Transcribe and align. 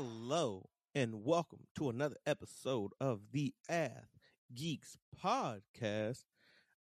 Hello 0.00 0.68
and 0.94 1.24
welcome 1.24 1.66
to 1.74 1.88
another 1.88 2.14
episode 2.24 2.92
of 3.00 3.18
the 3.32 3.52
Ath 3.68 4.06
Geeks 4.54 4.96
podcast. 5.20 6.22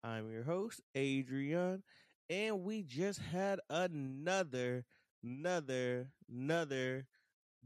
I'm 0.04 0.32
your 0.32 0.42
host, 0.42 0.82
Adrian, 0.96 1.84
and 2.28 2.64
we 2.64 2.82
just 2.82 3.20
had 3.20 3.60
another, 3.70 4.86
another, 5.24 6.10
another 6.28 7.06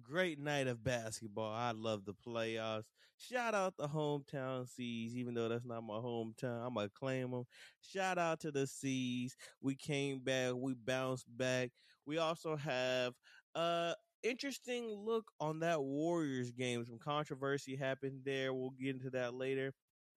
great 0.03 0.37
night 0.37 0.67
of 0.67 0.83
basketball. 0.83 1.53
I 1.53 1.71
love 1.71 2.03
the 2.03 2.13
playoffs. 2.13 2.83
Shout 3.17 3.55
out 3.55 3.77
the 3.77 3.87
hometown 3.87 4.67
C's, 4.67 5.15
even 5.15 5.33
though 5.33 5.47
that's 5.47 5.63
not 5.63 5.81
my 5.81 5.93
hometown. 5.93 6.67
I'm 6.67 6.73
gonna 6.73 6.89
claim 6.89 7.31
them. 7.31 7.45
Shout 7.79 8.17
out 8.17 8.41
to 8.41 8.51
the 8.51 8.67
C's. 8.67 9.37
We 9.61 9.75
came 9.75 10.19
back. 10.19 10.55
We 10.57 10.73
bounced 10.73 11.25
back. 11.37 11.71
We 12.05 12.17
also 12.17 12.57
have 12.57 13.13
uh 13.55 13.93
interesting 14.23 14.89
look 14.89 15.31
on 15.39 15.59
that 15.59 15.81
Warriors 15.81 16.51
game. 16.51 16.85
Some 16.85 16.99
controversy 16.99 17.75
happened 17.75 18.21
there. 18.25 18.53
We'll 18.53 18.71
get 18.71 18.95
into 18.95 19.09
that 19.11 19.33
later. 19.33 19.73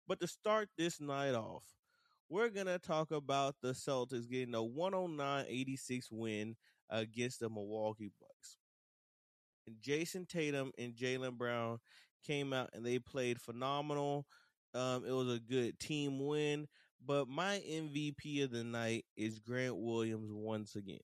But 0.07 0.19
to 0.21 0.27
start 0.27 0.69
this 0.77 0.99
night 0.99 1.35
off, 1.35 1.63
we're 2.29 2.49
going 2.49 2.67
to 2.67 2.79
talk 2.79 3.11
about 3.11 3.55
the 3.61 3.73
Celtics 3.73 4.29
getting 4.29 4.55
a 4.55 4.63
109 4.63 5.45
86 5.47 6.09
win 6.11 6.55
against 6.89 7.39
the 7.39 7.49
Milwaukee 7.49 8.11
Bucks. 8.19 8.57
And 9.67 9.77
Jayson 9.81 10.25
Tatum 10.27 10.71
and 10.77 10.95
Jaylen 10.95 11.37
Brown 11.37 11.79
came 12.25 12.53
out 12.53 12.69
and 12.73 12.85
they 12.85 12.99
played 12.99 13.39
phenomenal. 13.39 14.25
Um, 14.73 15.05
it 15.05 15.11
was 15.11 15.33
a 15.33 15.39
good 15.39 15.79
team 15.79 16.25
win. 16.25 16.67
But 17.05 17.27
my 17.27 17.61
MVP 17.67 18.43
of 18.43 18.51
the 18.51 18.63
night 18.63 19.05
is 19.17 19.39
Grant 19.39 19.75
Williams 19.75 20.31
once 20.31 20.75
again. 20.75 20.99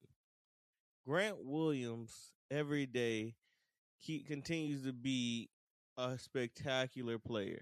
Grant 1.06 1.38
Williams 1.44 2.34
every 2.52 2.86
day 2.86 3.36
he 3.98 4.20
continues 4.20 4.84
to 4.84 4.94
be 4.94 5.50
a 5.98 6.18
spectacular 6.18 7.18
player. 7.18 7.62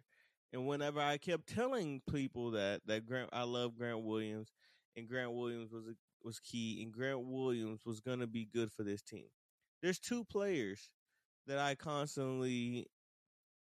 And 0.54 0.68
whenever 0.68 1.00
I 1.00 1.18
kept 1.18 1.48
telling 1.48 2.02
people 2.10 2.52
that 2.52 2.82
that 2.86 3.06
Grant 3.06 3.30
I 3.34 3.44
love 3.44 3.78
Grant 3.78 4.04
Williams 4.04 4.54
and 4.96 5.08
Grant 5.08 5.34
Williams 5.34 5.72
was 5.72 5.84
was 6.24 6.40
key 6.40 6.82
and 6.82 6.92
Grant 6.92 7.26
Williams 7.26 7.86
was 7.86 8.00
going 8.00 8.20
to 8.20 8.28
be 8.28 8.48
good 8.52 8.72
for 8.72 8.84
this 8.84 9.02
team. 9.02 9.28
There's 9.82 10.00
two 10.00 10.24
players 10.24 10.90
that 11.48 11.60
I 11.60 11.76
constantly 11.76 12.88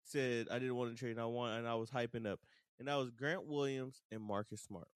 said 0.04 0.48
I 0.50 0.58
didn't 0.58 0.76
want 0.76 0.90
to 0.90 0.96
trade 0.96 1.12
and 1.12 1.20
I 1.20 1.26
want 1.26 1.58
and 1.58 1.68
I 1.68 1.74
was 1.74 1.90
hyping 1.90 2.26
up. 2.26 2.40
And 2.78 2.88
that 2.88 2.96
was 2.96 3.10
Grant 3.10 3.46
Williams 3.46 4.02
and 4.10 4.22
Marcus 4.22 4.62
Smart. 4.62 4.88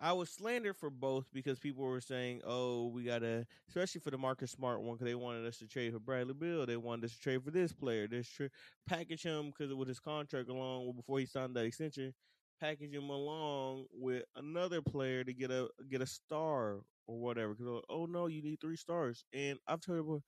I 0.00 0.12
was 0.12 0.30
slandered 0.30 0.76
for 0.76 0.90
both 0.90 1.32
because 1.32 1.58
people 1.58 1.82
were 1.84 2.00
saying, 2.00 2.42
"Oh, 2.44 2.86
we 2.88 3.02
gotta," 3.02 3.46
especially 3.68 4.00
for 4.00 4.12
the 4.12 4.18
Marcus 4.18 4.52
Smart 4.52 4.80
one, 4.80 4.94
because 4.94 5.06
they 5.06 5.14
wanted 5.16 5.44
us 5.46 5.58
to 5.58 5.66
trade 5.66 5.92
for 5.92 5.98
Bradley 5.98 6.34
Beal. 6.34 6.66
They 6.66 6.76
wanted 6.76 7.06
us 7.06 7.14
to 7.14 7.20
trade 7.20 7.42
for 7.42 7.50
this 7.50 7.72
player. 7.72 8.06
This 8.06 8.28
tra- 8.28 8.50
package 8.86 9.24
him 9.24 9.50
because 9.50 9.74
with 9.74 9.88
his 9.88 9.98
contract 9.98 10.48
along 10.48 10.92
before 10.94 11.18
he 11.18 11.26
signed 11.26 11.56
that 11.56 11.64
extension, 11.64 12.14
package 12.60 12.94
him 12.94 13.10
along 13.10 13.86
with 13.92 14.24
another 14.36 14.82
player 14.82 15.24
to 15.24 15.32
get 15.34 15.50
a 15.50 15.68
get 15.88 16.00
a 16.00 16.06
star 16.06 16.82
or 17.08 17.18
whatever. 17.20 17.54
Because 17.54 17.82
oh 17.88 18.06
no, 18.06 18.26
you 18.26 18.40
need 18.40 18.60
three 18.60 18.76
stars, 18.76 19.24
and 19.32 19.58
I've 19.66 19.80
told 19.80 19.98
you 20.06 20.22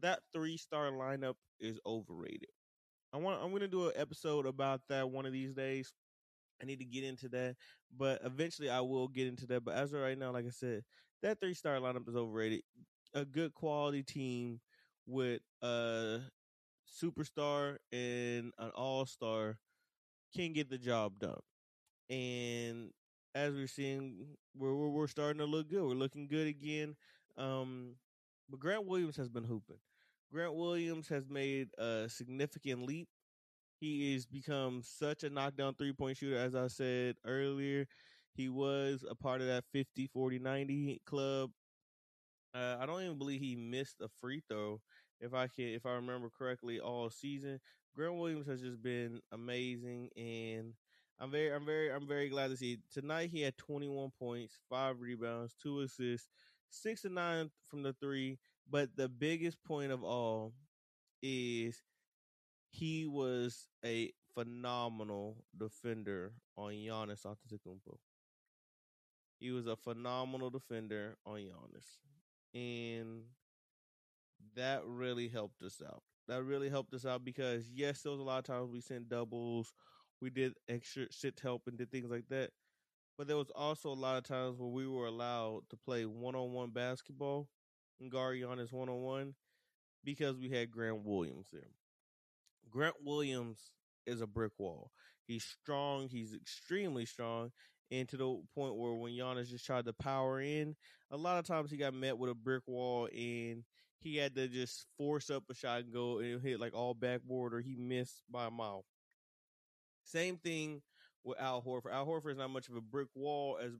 that 0.00 0.20
three 0.32 0.56
star 0.56 0.90
lineup 0.90 1.34
is 1.60 1.78
overrated. 1.86 2.48
I 3.12 3.18
want 3.18 3.42
I'm 3.42 3.52
gonna 3.52 3.68
do 3.68 3.88
an 3.88 3.94
episode 3.96 4.46
about 4.46 4.82
that 4.88 5.10
one 5.10 5.26
of 5.26 5.32
these 5.32 5.54
days 5.54 5.92
I 6.62 6.66
need 6.66 6.78
to 6.80 6.84
get 6.84 7.04
into 7.04 7.28
that, 7.30 7.56
but 7.96 8.20
eventually 8.24 8.70
I 8.70 8.80
will 8.80 9.08
get 9.08 9.26
into 9.26 9.46
that. 9.48 9.64
But 9.64 9.74
as 9.74 9.92
of 9.92 10.00
right 10.00 10.18
now, 10.18 10.32
like 10.32 10.46
I 10.46 10.50
said, 10.50 10.82
that 11.22 11.40
three 11.40 11.54
star 11.54 11.76
lineup 11.76 12.08
is 12.08 12.16
overrated. 12.16 12.62
A 13.14 13.24
good 13.24 13.54
quality 13.54 14.02
team 14.02 14.60
with 15.06 15.40
a 15.62 16.20
superstar 17.02 17.76
and 17.92 18.52
an 18.58 18.70
all 18.74 19.06
star 19.06 19.58
can 20.34 20.52
get 20.52 20.70
the 20.70 20.78
job 20.78 21.18
done. 21.18 21.40
And 22.08 22.90
as 23.34 23.54
we're 23.54 23.66
seeing, 23.66 24.36
we're, 24.56 24.74
we're, 24.74 24.88
we're 24.88 25.06
starting 25.06 25.38
to 25.38 25.46
look 25.46 25.68
good. 25.68 25.82
We're 25.82 25.94
looking 25.94 26.28
good 26.28 26.46
again. 26.46 26.96
Um, 27.36 27.96
but 28.48 28.60
Grant 28.60 28.86
Williams 28.86 29.16
has 29.16 29.28
been 29.28 29.44
hooping. 29.44 29.78
Grant 30.32 30.54
Williams 30.54 31.08
has 31.08 31.28
made 31.28 31.68
a 31.78 32.08
significant 32.08 32.82
leap 32.82 33.08
he 33.80 34.12
has 34.14 34.26
become 34.26 34.82
such 34.84 35.24
a 35.24 35.30
knockdown 35.30 35.74
three 35.74 35.92
point 35.92 36.18
shooter. 36.18 36.36
As 36.36 36.54
I 36.54 36.68
said 36.68 37.16
earlier, 37.24 37.86
he 38.34 38.48
was 38.48 39.04
a 39.08 39.14
part 39.14 39.40
of 39.40 39.46
that 39.48 39.64
50 39.72 40.06
40 40.08 40.38
90 40.38 41.00
club. 41.06 41.50
Uh, 42.54 42.76
I 42.80 42.86
don't 42.86 43.02
even 43.02 43.18
believe 43.18 43.40
he 43.40 43.56
missed 43.56 44.00
a 44.00 44.08
free 44.20 44.42
throw, 44.48 44.80
if 45.20 45.34
I 45.34 45.46
can, 45.46 45.66
if 45.66 45.86
I 45.86 45.92
remember 45.92 46.28
correctly, 46.36 46.80
all 46.80 47.08
season. 47.10 47.60
Grant 47.94 48.16
Williams 48.16 48.46
has 48.48 48.60
just 48.60 48.82
been 48.82 49.20
amazing, 49.32 50.10
and 50.16 50.74
I'm 51.20 51.30
very, 51.30 51.52
I'm 51.52 51.64
very, 51.64 51.92
I'm 51.92 52.08
very 52.08 52.28
glad 52.28 52.48
to 52.48 52.56
see. 52.56 52.78
Tonight 52.92 53.30
he 53.30 53.42
had 53.42 53.56
21 53.56 54.10
points, 54.18 54.58
five 54.68 55.00
rebounds, 55.00 55.54
two 55.62 55.80
assists, 55.80 56.28
six 56.70 57.04
and 57.04 57.14
nine 57.14 57.50
from 57.68 57.82
the 57.82 57.92
three. 57.94 58.38
But 58.68 58.96
the 58.96 59.08
biggest 59.08 59.62
point 59.64 59.92
of 59.92 60.02
all 60.02 60.52
is 61.22 61.82
he 62.70 63.06
was 63.06 63.68
a 63.84 64.12
phenomenal 64.34 65.44
defender 65.56 66.32
on 66.56 66.72
Giannis 66.72 67.26
Antetokounmpo. 67.26 67.98
He 69.38 69.50
was 69.50 69.66
a 69.66 69.76
phenomenal 69.76 70.50
defender 70.50 71.16
on 71.26 71.38
Giannis, 71.38 71.98
and 72.54 73.22
that 74.54 74.82
really 74.84 75.28
helped 75.28 75.62
us 75.62 75.80
out. 75.84 76.02
That 76.28 76.44
really 76.44 76.68
helped 76.68 76.94
us 76.94 77.04
out 77.04 77.24
because 77.24 77.68
yes, 77.72 78.02
there 78.02 78.12
was 78.12 78.20
a 78.20 78.24
lot 78.24 78.38
of 78.38 78.44
times 78.44 78.70
we 78.70 78.80
sent 78.80 79.08
doubles, 79.08 79.72
we 80.20 80.30
did 80.30 80.52
extra 80.68 81.06
shit 81.10 81.40
help 81.42 81.62
and 81.66 81.76
did 81.76 81.90
things 81.90 82.10
like 82.10 82.28
that. 82.28 82.50
But 83.18 83.26
there 83.26 83.36
was 83.36 83.50
also 83.54 83.90
a 83.90 83.94
lot 83.94 84.16
of 84.16 84.24
times 84.24 84.58
where 84.58 84.70
we 84.70 84.86
were 84.86 85.06
allowed 85.06 85.62
to 85.70 85.76
play 85.76 86.06
one 86.06 86.34
on 86.34 86.52
one 86.52 86.70
basketball 86.70 87.48
and 88.00 88.10
guard 88.10 88.38
Giannis 88.38 88.72
one 88.72 88.88
on 88.88 89.02
one 89.02 89.34
because 90.04 90.36
we 90.38 90.48
had 90.48 90.70
Grant 90.70 91.04
Williams 91.04 91.48
there. 91.52 91.68
Grant 92.70 92.96
Williams 93.04 93.70
is 94.06 94.20
a 94.20 94.26
brick 94.26 94.52
wall. 94.58 94.90
He's 95.26 95.44
strong. 95.44 96.08
He's 96.08 96.34
extremely 96.34 97.06
strong. 97.06 97.50
And 97.90 98.08
to 98.08 98.16
the 98.16 98.42
point 98.54 98.76
where 98.76 98.94
when 98.94 99.12
Giannis 99.12 99.48
just 99.48 99.66
tried 99.66 99.84
to 99.86 99.92
power 99.92 100.40
in, 100.40 100.76
a 101.10 101.16
lot 101.16 101.38
of 101.38 101.46
times 101.46 101.70
he 101.70 101.76
got 101.76 101.94
met 101.94 102.16
with 102.16 102.30
a 102.30 102.34
brick 102.34 102.62
wall 102.66 103.08
and 103.12 103.64
he 104.00 104.16
had 104.16 104.34
to 104.36 104.48
just 104.48 104.86
force 104.96 105.28
up 105.28 105.44
a 105.50 105.54
shot 105.54 105.80
and 105.80 105.92
go 105.92 106.18
and 106.18 106.40
hit 106.40 106.60
like 106.60 106.74
all 106.74 106.94
backboard 106.94 107.52
or 107.52 107.60
he 107.60 107.76
missed 107.76 108.22
by 108.30 108.46
a 108.46 108.50
mile. 108.50 108.84
Same 110.04 110.36
thing 110.38 110.82
with 111.24 111.40
Al 111.40 111.62
Horford. 111.62 111.92
Al 111.92 112.06
Horford 112.06 112.32
is 112.32 112.38
not 112.38 112.50
much 112.50 112.68
of 112.68 112.76
a 112.76 112.80
brick 112.80 113.08
wall 113.14 113.58
as 113.62 113.72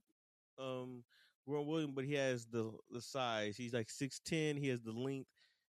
um 0.59 1.05
Grant 1.47 1.67
Williams, 1.67 1.93
but 1.95 2.05
he 2.05 2.15
has 2.15 2.47
the 2.47 2.71
the 2.91 3.00
size. 3.00 3.56
He's 3.56 3.73
like 3.73 3.91
six 3.91 4.21
ten. 4.25 4.56
He 4.56 4.69
has 4.69 4.83
the 4.83 4.93
length. 4.93 5.29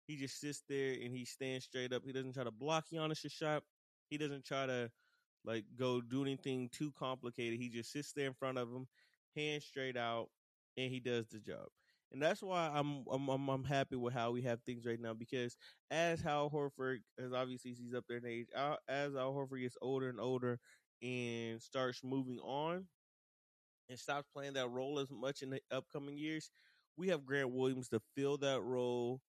He 0.06 0.16
just 0.16 0.40
sits 0.40 0.62
there 0.68 0.92
and 0.92 1.12
he 1.12 1.24
stands 1.24 1.64
straight 1.64 1.92
up. 1.92 2.02
He 2.04 2.12
doesn't 2.12 2.34
try 2.34 2.44
to 2.44 2.50
block 2.50 2.86
Giannis' 2.92 3.30
shot. 3.30 3.62
He 4.08 4.18
doesn't 4.18 4.44
try 4.44 4.66
to 4.66 4.90
like 5.44 5.64
go 5.78 6.00
do 6.00 6.22
anything 6.22 6.68
too 6.72 6.92
complicated. 6.98 7.58
He 7.58 7.68
just 7.68 7.92
sits 7.92 8.12
there 8.12 8.26
in 8.26 8.34
front 8.34 8.58
of 8.58 8.68
him, 8.68 8.86
hands 9.36 9.64
straight 9.64 9.96
out, 9.96 10.28
and 10.76 10.92
he 10.92 11.00
does 11.00 11.28
the 11.28 11.38
job. 11.38 11.66
And 12.12 12.22
that's 12.22 12.42
why 12.42 12.70
I'm 12.72 13.04
I'm 13.10 13.28
I'm, 13.28 13.48
I'm 13.48 13.64
happy 13.64 13.96
with 13.96 14.14
how 14.14 14.30
we 14.30 14.42
have 14.42 14.62
things 14.62 14.86
right 14.86 15.00
now 15.00 15.12
because 15.14 15.56
as 15.90 16.24
Al 16.24 16.50
Horford, 16.50 16.98
as 17.18 17.32
obviously 17.32 17.72
he's 17.72 17.94
up 17.94 18.04
there 18.08 18.18
in 18.18 18.26
age, 18.26 18.46
as 18.88 19.16
Al 19.16 19.34
Horford 19.34 19.62
gets 19.62 19.76
older 19.82 20.08
and 20.08 20.20
older 20.20 20.60
and 21.02 21.60
starts 21.60 22.02
moving 22.04 22.38
on 22.40 22.86
and 23.88 23.98
stops 23.98 24.28
playing 24.32 24.54
that 24.54 24.70
role 24.70 24.98
as 24.98 25.10
much 25.10 25.42
in 25.42 25.50
the 25.50 25.60
upcoming 25.70 26.16
years, 26.16 26.50
we 26.96 27.08
have 27.08 27.24
Grant 27.24 27.50
Williams 27.50 27.88
to 27.88 28.00
fill 28.16 28.38
that 28.38 28.62
role 28.62 29.20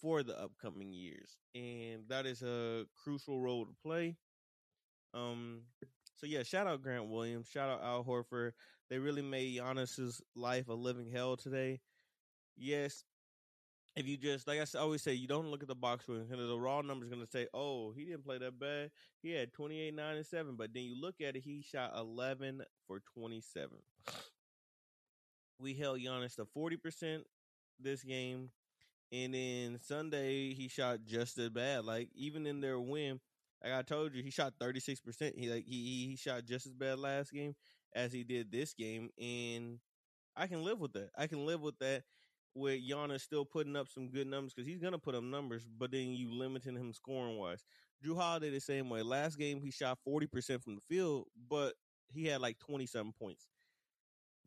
for 0.00 0.22
the 0.22 0.38
upcoming 0.40 0.92
years, 0.92 1.36
and 1.54 2.04
that 2.08 2.26
is 2.26 2.42
a 2.42 2.84
crucial 3.02 3.40
role 3.40 3.64
to 3.64 3.72
play. 3.82 4.16
Um, 5.14 5.62
so 6.16 6.26
yeah, 6.26 6.42
shout 6.42 6.66
out 6.66 6.82
Grant 6.82 7.08
Williams, 7.08 7.48
shout 7.48 7.68
out 7.68 7.82
Al 7.82 8.04
Horford. 8.04 8.52
They 8.88 8.98
really 8.98 9.22
made 9.22 9.56
Giannis's 9.56 10.22
life 10.34 10.68
a 10.68 10.74
living 10.74 11.10
hell 11.10 11.36
today. 11.36 11.80
Yes, 12.56 13.04
if 13.96 14.06
you 14.06 14.18
just 14.18 14.46
like 14.46 14.60
I 14.60 14.78
always 14.78 15.02
say, 15.02 15.14
you 15.14 15.26
don't 15.26 15.50
look 15.50 15.62
at 15.62 15.68
the 15.68 15.74
box 15.74 16.04
score 16.04 16.18
the 16.18 16.58
raw 16.58 16.82
number 16.82 17.04
is 17.04 17.10
going 17.10 17.24
to 17.24 17.30
say, 17.30 17.46
"Oh, 17.54 17.92
he 17.96 18.04
didn't 18.04 18.24
play 18.24 18.38
that 18.38 18.58
bad. 18.58 18.90
He 19.22 19.32
had 19.32 19.52
twenty 19.52 19.80
eight, 19.80 19.94
nine, 19.94 20.16
and 20.16 20.26
seven. 20.26 20.54
But 20.56 20.74
then 20.74 20.82
you 20.82 21.00
look 21.00 21.16
at 21.20 21.34
it, 21.34 21.42
he 21.42 21.62
shot 21.62 21.94
eleven 21.96 22.62
for 22.86 23.00
twenty 23.14 23.40
seven. 23.40 23.78
We 25.58 25.72
held 25.72 26.00
Giannis 26.00 26.36
to 26.36 26.44
forty 26.44 26.76
percent 26.76 27.24
this 27.80 28.02
game. 28.02 28.50
And 29.12 29.34
then 29.34 29.78
Sunday 29.80 30.54
he 30.54 30.68
shot 30.68 31.00
just 31.06 31.38
as 31.38 31.50
bad. 31.50 31.84
Like 31.84 32.08
even 32.14 32.46
in 32.46 32.60
their 32.60 32.78
win, 32.80 33.20
like 33.62 33.72
I 33.72 33.82
told 33.82 34.14
you, 34.14 34.22
he 34.22 34.30
shot 34.30 34.54
thirty 34.60 34.80
six 34.80 35.00
percent. 35.00 35.36
He 35.38 35.48
like 35.48 35.64
he 35.64 36.06
he 36.10 36.16
shot 36.16 36.44
just 36.44 36.66
as 36.66 36.74
bad 36.74 36.98
last 36.98 37.32
game 37.32 37.54
as 37.94 38.12
he 38.12 38.24
did 38.24 38.50
this 38.50 38.74
game, 38.74 39.10
and 39.18 39.78
I 40.36 40.46
can 40.46 40.64
live 40.64 40.80
with 40.80 40.92
that. 40.94 41.10
I 41.16 41.26
can 41.26 41.46
live 41.46 41.60
with 41.60 41.78
that. 41.78 42.04
with 42.54 42.80
Giannis 42.88 43.20
still 43.20 43.44
putting 43.44 43.76
up 43.76 43.88
some 43.88 44.08
good 44.08 44.26
numbers 44.26 44.54
because 44.54 44.66
he's 44.68 44.80
gonna 44.80 44.98
put 44.98 45.14
up 45.14 45.22
numbers, 45.22 45.66
but 45.78 45.90
then 45.92 46.12
you 46.14 46.32
limiting 46.32 46.76
him 46.76 46.92
scoring 46.92 47.38
wise. 47.38 47.64
Jrue 48.04 48.16
Holiday 48.16 48.50
the 48.50 48.60
same 48.60 48.88
way. 48.90 49.02
Last 49.02 49.38
game 49.38 49.60
he 49.60 49.70
shot 49.70 49.98
forty 50.04 50.26
percent 50.26 50.62
from 50.62 50.74
the 50.74 50.80
field, 50.82 51.26
but 51.48 51.74
he 52.08 52.26
had 52.26 52.40
like 52.40 52.58
twenty 52.58 52.86
seven 52.86 53.12
points. 53.12 53.46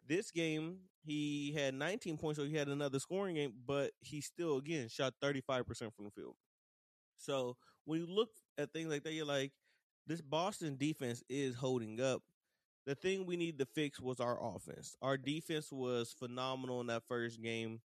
This 0.10 0.32
game 0.32 0.80
he 1.06 1.54
had 1.56 1.76
nineteen 1.76 2.18
points, 2.18 2.40
so 2.40 2.46
he 2.46 2.56
had 2.56 2.68
another 2.68 3.00
scoring 3.00 3.36
game, 3.36 3.54
but 3.66 3.92
he 4.02 4.22
still 4.22 4.58
again 4.58 4.90
shot 4.90 5.14
thirty 5.22 5.42
five 5.42 5.68
percent 5.68 5.96
from 5.96 6.06
the 6.06 6.12
field. 6.12 6.36
So 7.18 7.58
when 7.86 8.00
you 8.00 8.08
look 8.08 8.30
at 8.58 8.74
things 8.74 8.90
like 8.90 9.04
that, 9.04 9.14
you're 9.14 9.26
like, 9.26 9.52
this 10.08 10.22
Boston 10.22 10.78
defense 10.78 11.24
is 11.30 11.56
holding 11.56 12.02
up. 12.02 12.24
The 12.86 12.96
thing 12.96 13.26
we 13.26 13.38
need 13.38 13.60
to 13.60 13.66
fix 13.66 14.00
was 14.00 14.20
our 14.20 14.40
offense. 14.42 14.96
Our 15.02 15.18
defense 15.18 15.72
was 15.72 16.16
phenomenal 16.18 16.82
in 16.82 16.88
that 16.88 17.04
first 17.08 17.42
game, 17.42 17.82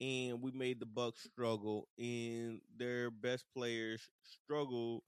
and 0.00 0.40
we 0.42 0.52
made 0.52 0.78
the 0.78 0.86
Bucks 0.86 1.24
struggle, 1.24 1.88
and 1.98 2.60
their 2.78 3.10
best 3.10 3.44
players 3.54 4.08
struggled 4.22 5.02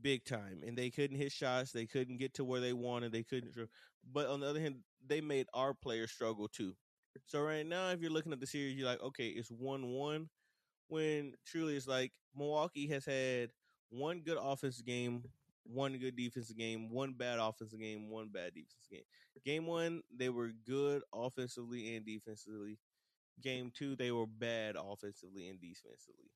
big 0.00 0.24
time, 0.24 0.62
and 0.66 0.76
they 0.76 0.90
couldn't 0.90 1.16
hit 1.18 1.32
shots. 1.32 1.72
They 1.72 1.86
couldn't 1.86 2.18
get 2.18 2.34
to 2.34 2.44
where 2.44 2.60
they 2.60 2.72
wanted. 2.72 3.12
They 3.12 3.22
couldn't. 3.22 3.54
But 4.12 4.26
on 4.28 4.40
the 4.40 4.46
other 4.48 4.60
hand, 4.60 4.76
they 5.06 5.20
made 5.20 5.46
our 5.54 5.74
players 5.74 6.10
struggle 6.10 6.48
too. 6.48 6.74
So 7.26 7.40
right 7.42 7.66
now, 7.66 7.90
if 7.90 8.00
you're 8.00 8.10
looking 8.10 8.32
at 8.32 8.40
the 8.40 8.46
series, 8.46 8.76
you're 8.76 8.88
like, 8.88 9.02
okay, 9.02 9.28
it's 9.28 9.50
one 9.50 9.86
one. 9.88 10.28
When 10.88 11.34
truly 11.46 11.76
it's 11.76 11.86
like 11.86 12.12
Milwaukee 12.34 12.86
has 12.88 13.04
had 13.04 13.50
one 13.90 14.20
good 14.20 14.38
offensive 14.40 14.84
game, 14.86 15.24
one 15.64 15.98
good 15.98 16.16
defensive 16.16 16.56
game, 16.58 16.90
one 16.90 17.14
bad 17.14 17.38
offensive 17.38 17.80
game, 17.80 18.10
one 18.10 18.28
bad 18.28 18.54
defensive 18.54 18.90
game. 18.90 19.04
Game 19.44 19.66
one, 19.66 20.02
they 20.14 20.28
were 20.28 20.52
good 20.66 21.02
offensively 21.14 21.96
and 21.96 22.04
defensively. 22.06 22.78
Game 23.42 23.72
two, 23.74 23.96
they 23.96 24.12
were 24.12 24.26
bad 24.26 24.76
offensively 24.78 25.48
and 25.48 25.60
defensively. 25.60 26.30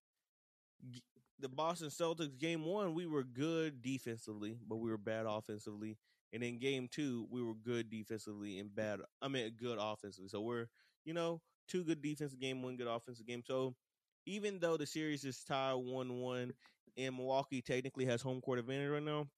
The 1.41 1.49
Boston 1.49 1.89
Celtics, 1.89 2.37
game 2.39 2.65
one, 2.65 2.95
we 2.95 3.07
were 3.07 3.23
good 3.23 3.81
defensively, 3.81 4.59
but 4.67 4.77
we 4.77 4.91
were 4.91 4.99
bad 4.99 5.25
offensively. 5.27 5.97
And 6.33 6.43
in 6.43 6.59
game 6.59 6.89
two, 6.91 7.27
we 7.31 7.43
were 7.43 7.55
good 7.55 7.91
defensively 7.91 8.59
and 8.59 8.75
bad. 8.75 9.01
I 9.23 9.29
mean, 9.29 9.53
good 9.57 9.79
offensively. 9.81 10.29
So 10.29 10.41
we're, 10.43 10.67
you 11.05 11.15
know, 11.15 11.41
two 11.69 11.85
good 11.85 12.03
defensive 12.03 12.41
game, 12.41 12.63
one 12.63 12.77
good 12.77 12.89
offensive 12.89 13.27
game. 13.27 13.43
So 13.47 13.75
even 14.27 14.59
though 14.59 14.77
the 14.77 14.87
series 14.87 15.25
is 15.25 15.43
tied 15.45 15.75
one 15.75 16.21
one, 16.21 16.53
and 16.97 17.17
Milwaukee 17.17 17.63
technically 17.63 18.05
has 18.07 18.21
home 18.21 18.41
court 18.41 18.59
advantage 18.59 18.91
right 18.91 19.03
now, 19.03 19.29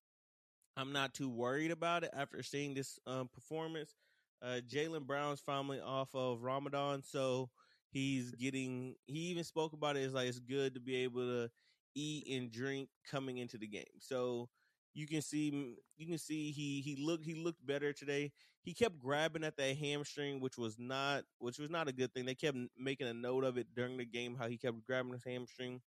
I'm 0.76 0.92
not 0.92 1.14
too 1.14 1.28
worried 1.28 1.70
about 1.70 2.04
it 2.04 2.10
after 2.14 2.42
seeing 2.42 2.74
this 2.74 2.98
um, 3.06 3.28
performance. 3.28 3.94
Uh, 4.42 4.60
Jaylen 4.66 5.06
Brown's 5.06 5.40
finally 5.40 5.80
off 5.80 6.14
of 6.14 6.42
Ramadan, 6.42 7.02
so 7.02 7.50
he's 7.90 8.32
getting. 8.32 8.94
He 9.06 9.18
even 9.30 9.44
spoke 9.44 9.74
about 9.74 9.96
it 9.96 10.00
It's 10.00 10.14
like 10.14 10.28
it's 10.28 10.38
good 10.38 10.74
to 10.74 10.80
be 10.80 10.96
able 10.96 11.20
to 11.26 11.50
eat 11.94 12.26
and 12.36 12.50
drink 12.52 12.88
coming 13.10 13.38
into 13.38 13.58
the 13.58 13.66
game. 13.66 13.84
So 14.00 14.48
you 14.94 15.06
can 15.06 15.22
see 15.22 15.76
you 15.96 16.06
can 16.06 16.18
see 16.18 16.50
he 16.50 16.80
he 16.80 16.96
looked 17.04 17.24
he 17.24 17.34
looked 17.34 17.64
better 17.64 17.92
today. 17.92 18.32
He 18.62 18.74
kept 18.74 18.98
grabbing 18.98 19.44
at 19.44 19.56
that 19.56 19.76
hamstring, 19.76 20.40
which 20.40 20.58
was 20.58 20.78
not 20.78 21.24
which 21.38 21.58
was 21.58 21.70
not 21.70 21.88
a 21.88 21.92
good 21.92 22.12
thing. 22.12 22.26
They 22.26 22.34
kept 22.34 22.58
making 22.78 23.06
a 23.06 23.14
note 23.14 23.44
of 23.44 23.56
it 23.56 23.68
during 23.74 23.96
the 23.96 24.04
game 24.04 24.36
how 24.38 24.48
he 24.48 24.58
kept 24.58 24.84
grabbing 24.86 25.12
his 25.12 25.24
hamstring, 25.24 25.80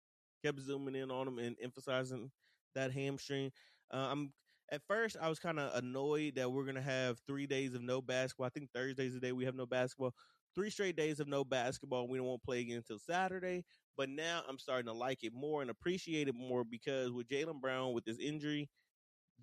kept 0.43 0.59
zooming 0.59 0.95
in 0.95 1.11
on 1.11 1.27
him 1.27 1.39
and 1.39 1.55
emphasizing 1.61 2.31
that 2.75 2.91
hamstring. 2.91 3.51
Uh, 3.93 4.07
I'm 4.11 4.33
at 4.71 4.81
first 4.87 5.17
I 5.21 5.27
was 5.27 5.39
kind 5.39 5.59
of 5.59 5.75
annoyed 5.75 6.35
that 6.35 6.51
we're 6.51 6.65
gonna 6.65 6.81
have 6.81 7.19
three 7.27 7.47
days 7.47 7.73
of 7.73 7.81
no 7.81 8.01
basketball. 8.01 8.47
I 8.47 8.49
think 8.49 8.69
Thursday's 8.73 9.13
the 9.13 9.19
day 9.19 9.31
we 9.31 9.45
have 9.45 9.55
no 9.55 9.65
basketball. 9.65 10.13
Three 10.53 10.69
straight 10.69 10.95
days 10.97 11.19
of 11.19 11.27
no 11.27 11.43
basketball. 11.43 12.07
We 12.07 12.17
don't 12.17 12.27
want 12.27 12.41
to 12.41 12.45
play 12.45 12.59
again 12.59 12.77
until 12.77 12.99
Saturday. 12.99 13.63
But 13.97 14.09
now 14.09 14.43
I'm 14.47 14.57
starting 14.59 14.87
to 14.87 14.93
like 14.93 15.23
it 15.23 15.33
more 15.33 15.61
and 15.61 15.69
appreciate 15.69 16.27
it 16.27 16.35
more 16.35 16.63
because 16.63 17.11
with 17.11 17.27
Jaylen 17.27 17.61
Brown 17.61 17.93
with 17.93 18.05
his 18.05 18.19
injury, 18.19 18.69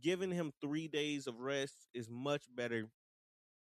giving 0.02 0.30
him 0.30 0.52
three 0.60 0.88
days 0.88 1.26
of 1.26 1.40
rest 1.40 1.86
is 1.94 2.08
much 2.10 2.44
better 2.54 2.88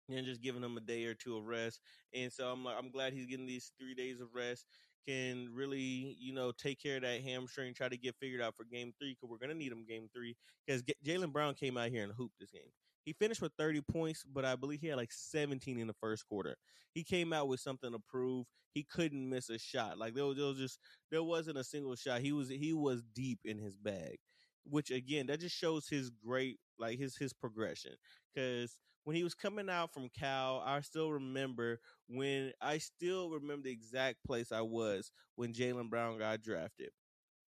than 0.09 0.25
just 0.25 0.43
giving 0.43 0.63
him 0.63 0.77
a 0.77 0.81
day 0.81 1.05
or 1.05 1.15
two 1.15 1.37
of 1.37 1.47
rest. 1.47 1.81
And 2.15 2.33
so 2.33 2.49
I'm 2.51 2.67
I'm 2.67 2.91
glad 2.91 3.13
he's 3.13 3.27
getting 3.27 3.47
these 3.47 3.73
three 3.79 3.95
days 3.95 4.21
of 4.21 4.35
rest. 4.35 4.67
Can 5.07 5.49
really, 5.53 6.17
you 6.21 6.33
know, 6.33 6.53
take 6.53 6.81
care 6.81 6.97
of 6.97 7.03
that 7.03 7.23
hamstring, 7.23 7.75
try 7.75 7.89
to 7.89 7.97
get 7.97 8.15
figured 8.21 8.41
out 8.41 8.57
for 8.57 8.65
game 8.65 8.93
three 9.01 9.15
because 9.15 9.31
we're 9.31 9.45
gonna 9.45 9.59
need 9.59 9.73
him 9.73 9.85
game 9.85 10.09
three. 10.15 10.37
Because 10.67 10.83
Jaylen 11.05 11.33
Brown 11.33 11.55
came 11.55 11.77
out 11.77 11.91
here 11.91 12.05
and 12.05 12.13
hooped 12.13 12.39
this 12.39 12.51
game. 12.51 12.71
He 13.05 13.13
finished 13.13 13.43
with 13.43 13.53
30 13.59 13.81
points, 13.83 14.25
but 14.25 14.45
I 14.45 14.57
believe 14.57 14.81
he 14.81 14.89
had 14.89 14.97
like 14.97 15.13
17 15.13 15.79
in 15.79 15.87
the 15.87 15.95
first 15.95 16.27
quarter. 16.27 16.57
He 16.95 17.03
came 17.05 17.33
out 17.33 17.49
with 17.49 17.61
something 17.61 17.93
to 17.93 17.99
prove. 17.99 18.47
He 18.73 18.85
couldn't 18.85 19.29
miss 19.29 19.51
a 19.51 19.59
shot. 19.59 19.99
Like 19.99 20.15
there 20.15 20.25
was, 20.25 20.37
there 20.37 20.47
was 20.47 20.59
just 20.59 20.79
there 21.11 21.23
wasn't 21.23 21.59
a 21.59 21.65
single 21.65 21.97
shot. 21.97 22.21
He 22.21 22.33
was 22.33 22.49
he 22.49 22.73
was 22.73 23.03
deep 23.15 23.41
in 23.45 23.59
his 23.59 23.77
bag 23.77 24.19
which 24.65 24.91
again 24.91 25.27
that 25.27 25.41
just 25.41 25.57
shows 25.57 25.89
his 25.89 26.11
great 26.11 26.59
like 26.79 26.99
his 26.99 27.17
his 27.17 27.33
progression 27.33 27.93
because 28.35 28.79
when 29.05 29.17
he 29.17 29.25
was 29.25 29.35
coming 29.35 29.69
out 29.69 29.93
from 29.93 30.09
cal 30.17 30.63
i 30.65 30.81
still 30.81 31.11
remember 31.11 31.81
when 32.09 32.53
i 32.61 32.79
still 32.79 33.31
remember 33.31 33.65
the 33.65 33.73
exact 33.73 34.19
place 34.25 34.53
i 34.53 34.61
was 34.61 35.11
when 35.37 35.53
Jaylen 35.53 35.91
brown 35.91 36.19
got 36.19 36.43
drafted 36.43 36.91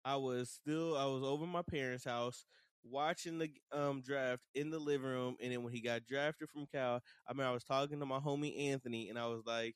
i 0.05 0.17
was 0.17 0.50
still 0.50 0.97
i 0.97 1.05
was 1.05 1.23
over 1.23 1.47
my 1.47 1.62
parents 1.62 2.05
house 2.05 2.45
watching 2.85 3.39
the 3.39 3.51
um 3.73 4.01
draft 4.01 4.43
in 4.55 4.71
the 4.71 4.79
living 4.79 5.07
room 5.07 5.37
and 5.43 5.53
then 5.53 5.63
when 5.63 5.73
he 5.73 5.81
got 5.81 6.07
drafted 6.07 6.49
from 6.49 6.67
cal 6.67 7.01
i 7.29 7.33
mean 7.33 7.47
i 7.47 7.53
was 7.53 7.65
talking 7.65 8.01
to 8.01 8.07
my 8.07 8.19
homie 8.19 8.71
anthony 8.71 9.09
and 9.09 9.19
i 9.19 9.27
was 9.27 9.43
like 9.47 9.75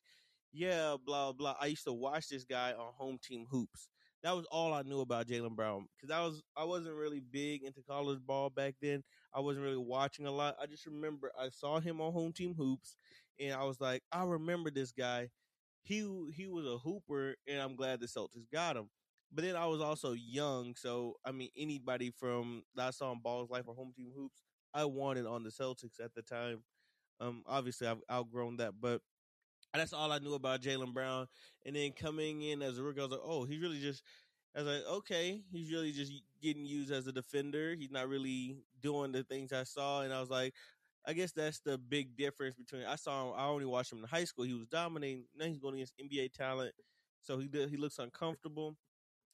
yeah 0.53 0.97
blah 1.05 1.33
blah 1.33 1.55
i 1.61 1.67
used 1.67 1.85
to 1.85 1.93
watch 1.93 2.29
this 2.29 2.45
guy 2.45 2.73
on 2.73 2.93
home 2.97 3.19
team 3.23 3.47
hoops 3.51 3.89
that 4.23 4.37
was 4.37 4.47
all 4.51 4.73
I 4.73 4.83
knew 4.83 5.01
about 5.01 5.27
Jaylen 5.27 5.57
Brown 5.57 5.87
because 5.97 6.15
I 6.15 6.25
was 6.25 6.43
I 6.57 6.65
wasn't 6.65 6.95
really 6.95 7.21
big 7.21 7.65
into 7.65 7.83
college 7.83 8.21
ball 8.25 8.51
back 8.51 8.75
then. 8.81 9.03
I 9.35 9.41
wasn't 9.41 9.65
really 9.65 9.79
watching 9.79 10.27
a 10.27 10.31
lot. 10.31 10.57
I 10.63 10.67
just 10.67 10.87
remember 10.87 11.33
I 11.39 11.49
saw 11.49 11.81
him 11.81 12.01
on 12.01 12.13
Home 12.13 12.33
Team 12.33 12.55
Hoops, 12.55 12.97
and 13.41 13.53
I 13.53 13.65
was 13.65 13.81
like, 13.81 14.03
I 14.13 14.25
remember 14.25 14.71
this 14.71 14.93
guy. 14.93 15.29
He 15.83 16.09
he 16.37 16.47
was 16.47 16.67
a 16.67 16.79
hooper, 16.79 17.35
and 17.49 17.61
I'm 17.61 17.75
glad 17.75 18.01
the 18.01 18.07
Celtics 18.07 18.51
got 18.53 18.77
him. 18.77 18.89
But 19.33 19.45
then 19.45 19.57
I 19.57 19.67
was 19.67 19.81
also 19.81 20.13
young, 20.13 20.75
so 20.77 21.17
I 21.25 21.33
mean, 21.33 21.49
anybody 21.57 22.11
from 22.11 22.65
that 22.77 22.89
I 22.89 22.91
saw 22.91 23.13
in 23.13 23.21
Balls 23.21 23.51
Life 23.51 23.65
or 23.67 23.75
Home 23.75 23.93
Team 23.97 24.13
Hoops, 24.15 24.43
I 24.75 24.85
wanted 24.85 25.27
on 25.27 25.43
the 25.43 25.51
Celtics 25.51 26.01
at 26.03 26.15
the 26.15 26.23
time. 26.23 26.63
Um, 27.21 27.43
obviously 27.47 27.87
I've 27.87 28.03
outgrown 28.11 28.59
that, 28.59 28.75
but 28.81 29.01
that's 29.75 29.93
all 29.93 30.13
I 30.13 30.19
knew 30.19 30.35
about 30.35 30.61
Jaylen 30.61 30.93
Brown. 30.93 31.27
And 31.65 31.75
then 31.77 31.93
coming 31.93 32.43
in 32.43 32.63
as 32.63 32.79
a 32.79 32.83
rookie, 32.83 33.01
I 33.01 33.05
was 33.05 33.13
like, 33.13 33.21
oh, 33.25 33.45
he's 33.45 33.61
really 33.61 33.81
just. 33.81 34.03
I 34.55 34.63
was 34.63 34.69
like, 34.69 34.87
okay, 34.99 35.41
he's 35.51 35.73
really 35.73 35.93
just 35.93 36.13
getting 36.43 36.67
used 36.67 36.93
as 36.93 37.07
a 37.07 37.13
defender. 37.13 37.75
He's 37.75 37.91
not 37.91 38.09
really 38.09 38.59
doing 38.83 39.11
the 39.11 39.23
things 39.23 39.51
I 39.51 39.63
saw, 39.63 40.03
and 40.03 40.13
I 40.13 40.21
was 40.21 40.29
like, 40.29 40.53
I 41.07 41.15
guess 41.15 41.33
that's 41.33 41.61
the 41.61 41.79
big 41.79 42.17
difference 42.17 42.55
between 42.55 42.85
I 42.85 42.97
saw 42.97 43.29
him. 43.29 43.35
I 43.37 43.47
only 43.47 43.65
watched 43.65 43.93
him 43.93 43.99
in 43.99 44.05
high 44.05 44.25
school. 44.25 44.45
He 44.45 44.53
was 44.53 44.67
dominating. 44.67 45.25
Now 45.35 45.47
he's 45.47 45.59
going 45.59 45.75
against 45.77 45.95
NBA 45.99 46.35
talent, 46.35 46.75
so 47.23 47.39
he 47.39 47.49
he 47.71 47.79
looks 47.79 47.99
uncomfortable. 47.99 48.77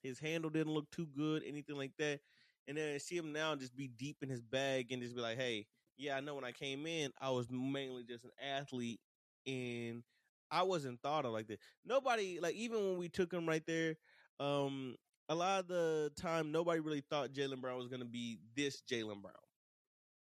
His 0.03 0.19
handle 0.19 0.51
didn't 0.51 0.73
look 0.73 0.91
too 0.91 1.07
good, 1.07 1.43
anything 1.47 1.77
like 1.77 1.93
that. 1.99 2.21
And 2.67 2.77
then 2.77 2.95
I 2.95 2.99
see 2.99 3.17
him 3.17 3.33
now 3.33 3.55
just 3.57 3.77
be 3.77 3.89
deep 3.89 4.19
in 4.23 4.29
his 4.29 4.43
bag 4.43 4.93
and 4.93 5.03
just 5.03 5.15
be 5.15 5.23
like, 5.23 5.39
hey, 5.39 5.67
yeah, 5.97 6.17
I 6.17 6.21
know 6.21 6.35
when 6.35 6.45
I 6.45 6.53
came 6.53 6.87
in, 6.87 7.13
I 7.21 7.31
was 7.31 7.49
mainly 7.51 8.05
just 8.05 8.25
an 8.25 8.31
athlete, 8.43 9.01
and 9.47 10.03
I 10.51 10.63
wasn't 10.63 11.01
thought 11.03 11.25
of 11.25 11.33
like 11.33 11.49
that. 11.49 11.59
Nobody 11.85 12.39
like 12.41 12.55
even 12.55 12.79
when 12.79 12.99
we 12.99 13.09
took 13.09 13.33
him 13.33 13.49
right 13.49 13.65
there, 13.67 13.97
um, 14.39 14.95
a 15.29 15.35
lot 15.35 15.61
of 15.61 15.69
the 15.69 16.11
time 16.17 16.53
nobody 16.53 16.81
really 16.81 17.03
thought 17.11 17.33
Jaylen 17.33 17.61
Brown 17.61 17.79
was 17.79 17.89
gonna 17.89 18.05
be 18.05 18.39
this 18.55 18.83
Jaylen 18.91 19.23
Brown. 19.23 19.35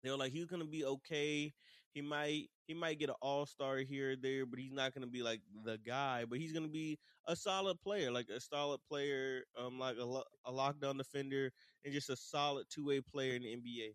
They 0.03 0.11
were 0.11 0.17
like 0.17 0.33
he's 0.33 0.47
gonna 0.47 0.65
be 0.65 0.85
okay. 0.85 1.53
He 1.95 2.03
might 2.03 2.49
he 2.67 2.75
might 2.75 2.99
get 2.99 3.11
an 3.11 3.15
all 3.23 3.47
star 3.47 3.79
here 3.79 4.13
or 4.13 4.17
there, 4.17 4.47
but 4.47 4.59
he's 4.59 4.73
not 4.73 4.95
gonna 4.95 5.07
be 5.07 5.23
like 5.23 5.41
the 5.65 5.79
guy. 5.79 6.25
But 6.29 6.39
he's 6.41 6.53
gonna 6.53 6.69
be 6.69 6.99
a 7.27 7.37
solid 7.37 7.81
player, 7.81 8.11
like 8.11 8.29
a 8.31 8.41
solid 8.41 8.81
player, 8.89 9.45
um, 9.59 9.79
like 9.79 9.97
a, 9.99 10.23
a 10.47 10.53
lockdown 10.53 10.99
defender, 10.99 11.53
and 11.85 11.95
just 11.95 12.11
a 12.11 12.17
solid 12.17 12.67
two 12.71 12.87
way 12.87 13.01
player 13.01 13.35
in 13.37 13.43
the 13.43 13.53
NBA. 13.53 13.95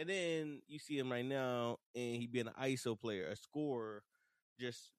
And 0.00 0.08
then 0.08 0.62
you 0.66 0.78
see 0.78 0.98
him 0.98 1.12
right 1.12 1.24
now, 1.24 1.78
and 1.94 2.16
he 2.16 2.26
be 2.26 2.40
an 2.40 2.50
ISO 2.60 2.98
player, 2.98 3.26
a 3.28 3.36
scorer, 3.36 4.02
just 4.58 4.90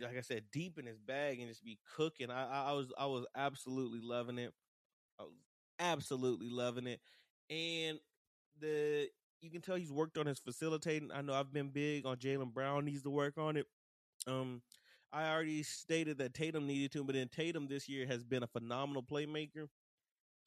like 0.00 0.16
I 0.16 0.22
said, 0.22 0.44
deep 0.52 0.78
in 0.78 0.86
his 0.86 0.98
bag 0.98 1.40
and 1.40 1.48
just 1.48 1.64
be 1.64 1.78
cooking. 1.96 2.30
I, 2.30 2.70
I 2.70 2.72
was 2.72 2.92
I 2.98 3.06
was 3.06 3.26
absolutely 3.36 4.00
loving 4.02 4.38
it. 4.38 4.52
I 5.18 5.24
was 5.24 5.34
absolutely 5.78 6.50
loving 6.50 6.86
it. 6.86 7.00
And 7.50 7.98
the 8.60 9.08
you 9.40 9.50
can 9.50 9.60
tell 9.60 9.76
he's 9.76 9.92
worked 9.92 10.18
on 10.18 10.26
his 10.26 10.38
facilitating. 10.38 11.10
I 11.12 11.22
know 11.22 11.34
I've 11.34 11.52
been 11.52 11.70
big 11.70 12.06
on 12.06 12.16
Jaylen 12.16 12.52
Brown 12.52 12.84
needs 12.84 13.02
to 13.02 13.10
work 13.10 13.38
on 13.38 13.56
it. 13.56 13.66
Um 14.26 14.62
I 15.12 15.28
already 15.28 15.62
stated 15.64 16.18
that 16.18 16.34
Tatum 16.34 16.66
needed 16.66 16.92
to, 16.92 17.02
but 17.04 17.16
then 17.16 17.28
Tatum 17.28 17.66
this 17.66 17.88
year 17.88 18.06
has 18.06 18.22
been 18.22 18.44
a 18.44 18.46
phenomenal 18.46 19.02
playmaker. 19.02 19.66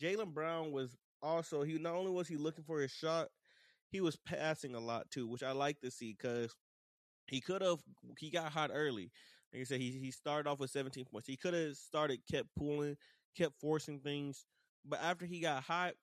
Jaylen 0.02 0.34
Brown 0.34 0.72
was 0.72 0.96
also 1.22 1.64
he 1.64 1.78
not 1.78 1.96
only 1.96 2.12
was 2.12 2.28
he 2.28 2.38
looking 2.38 2.64
for 2.64 2.80
his 2.82 2.92
shot, 2.92 3.30
he 3.90 4.02
was 4.02 4.18
passing 4.18 4.76
a 4.76 4.80
lot 4.80 5.10
too, 5.12 5.28
which 5.28 5.44
I 5.44 5.52
like 5.52 5.80
to 5.82 5.92
see 5.92 6.16
because 6.20 6.54
he 7.28 7.42
could 7.42 7.62
have 7.62 7.80
he 8.20 8.30
got 8.30 8.52
hot 8.52 8.72
early. 8.74 9.12
Like 9.54 9.62
I 9.62 9.66
said, 9.66 9.82
he 9.82 9.92
he 9.92 10.12
started 10.12 10.50
off 10.50 10.60
with 10.60 10.72
17 10.72 11.06
points. 11.06 11.28
He 11.28 11.38
could 11.38 11.54
have 11.54 11.76
started, 11.76 12.20
kept 12.30 12.50
pulling, 12.58 12.98
kept 13.38 13.60
forcing 13.60 14.00
things, 14.00 14.46
but 14.86 15.02
after 15.02 15.26
he 15.26 15.40
got 15.40 15.64
hot 15.64 15.94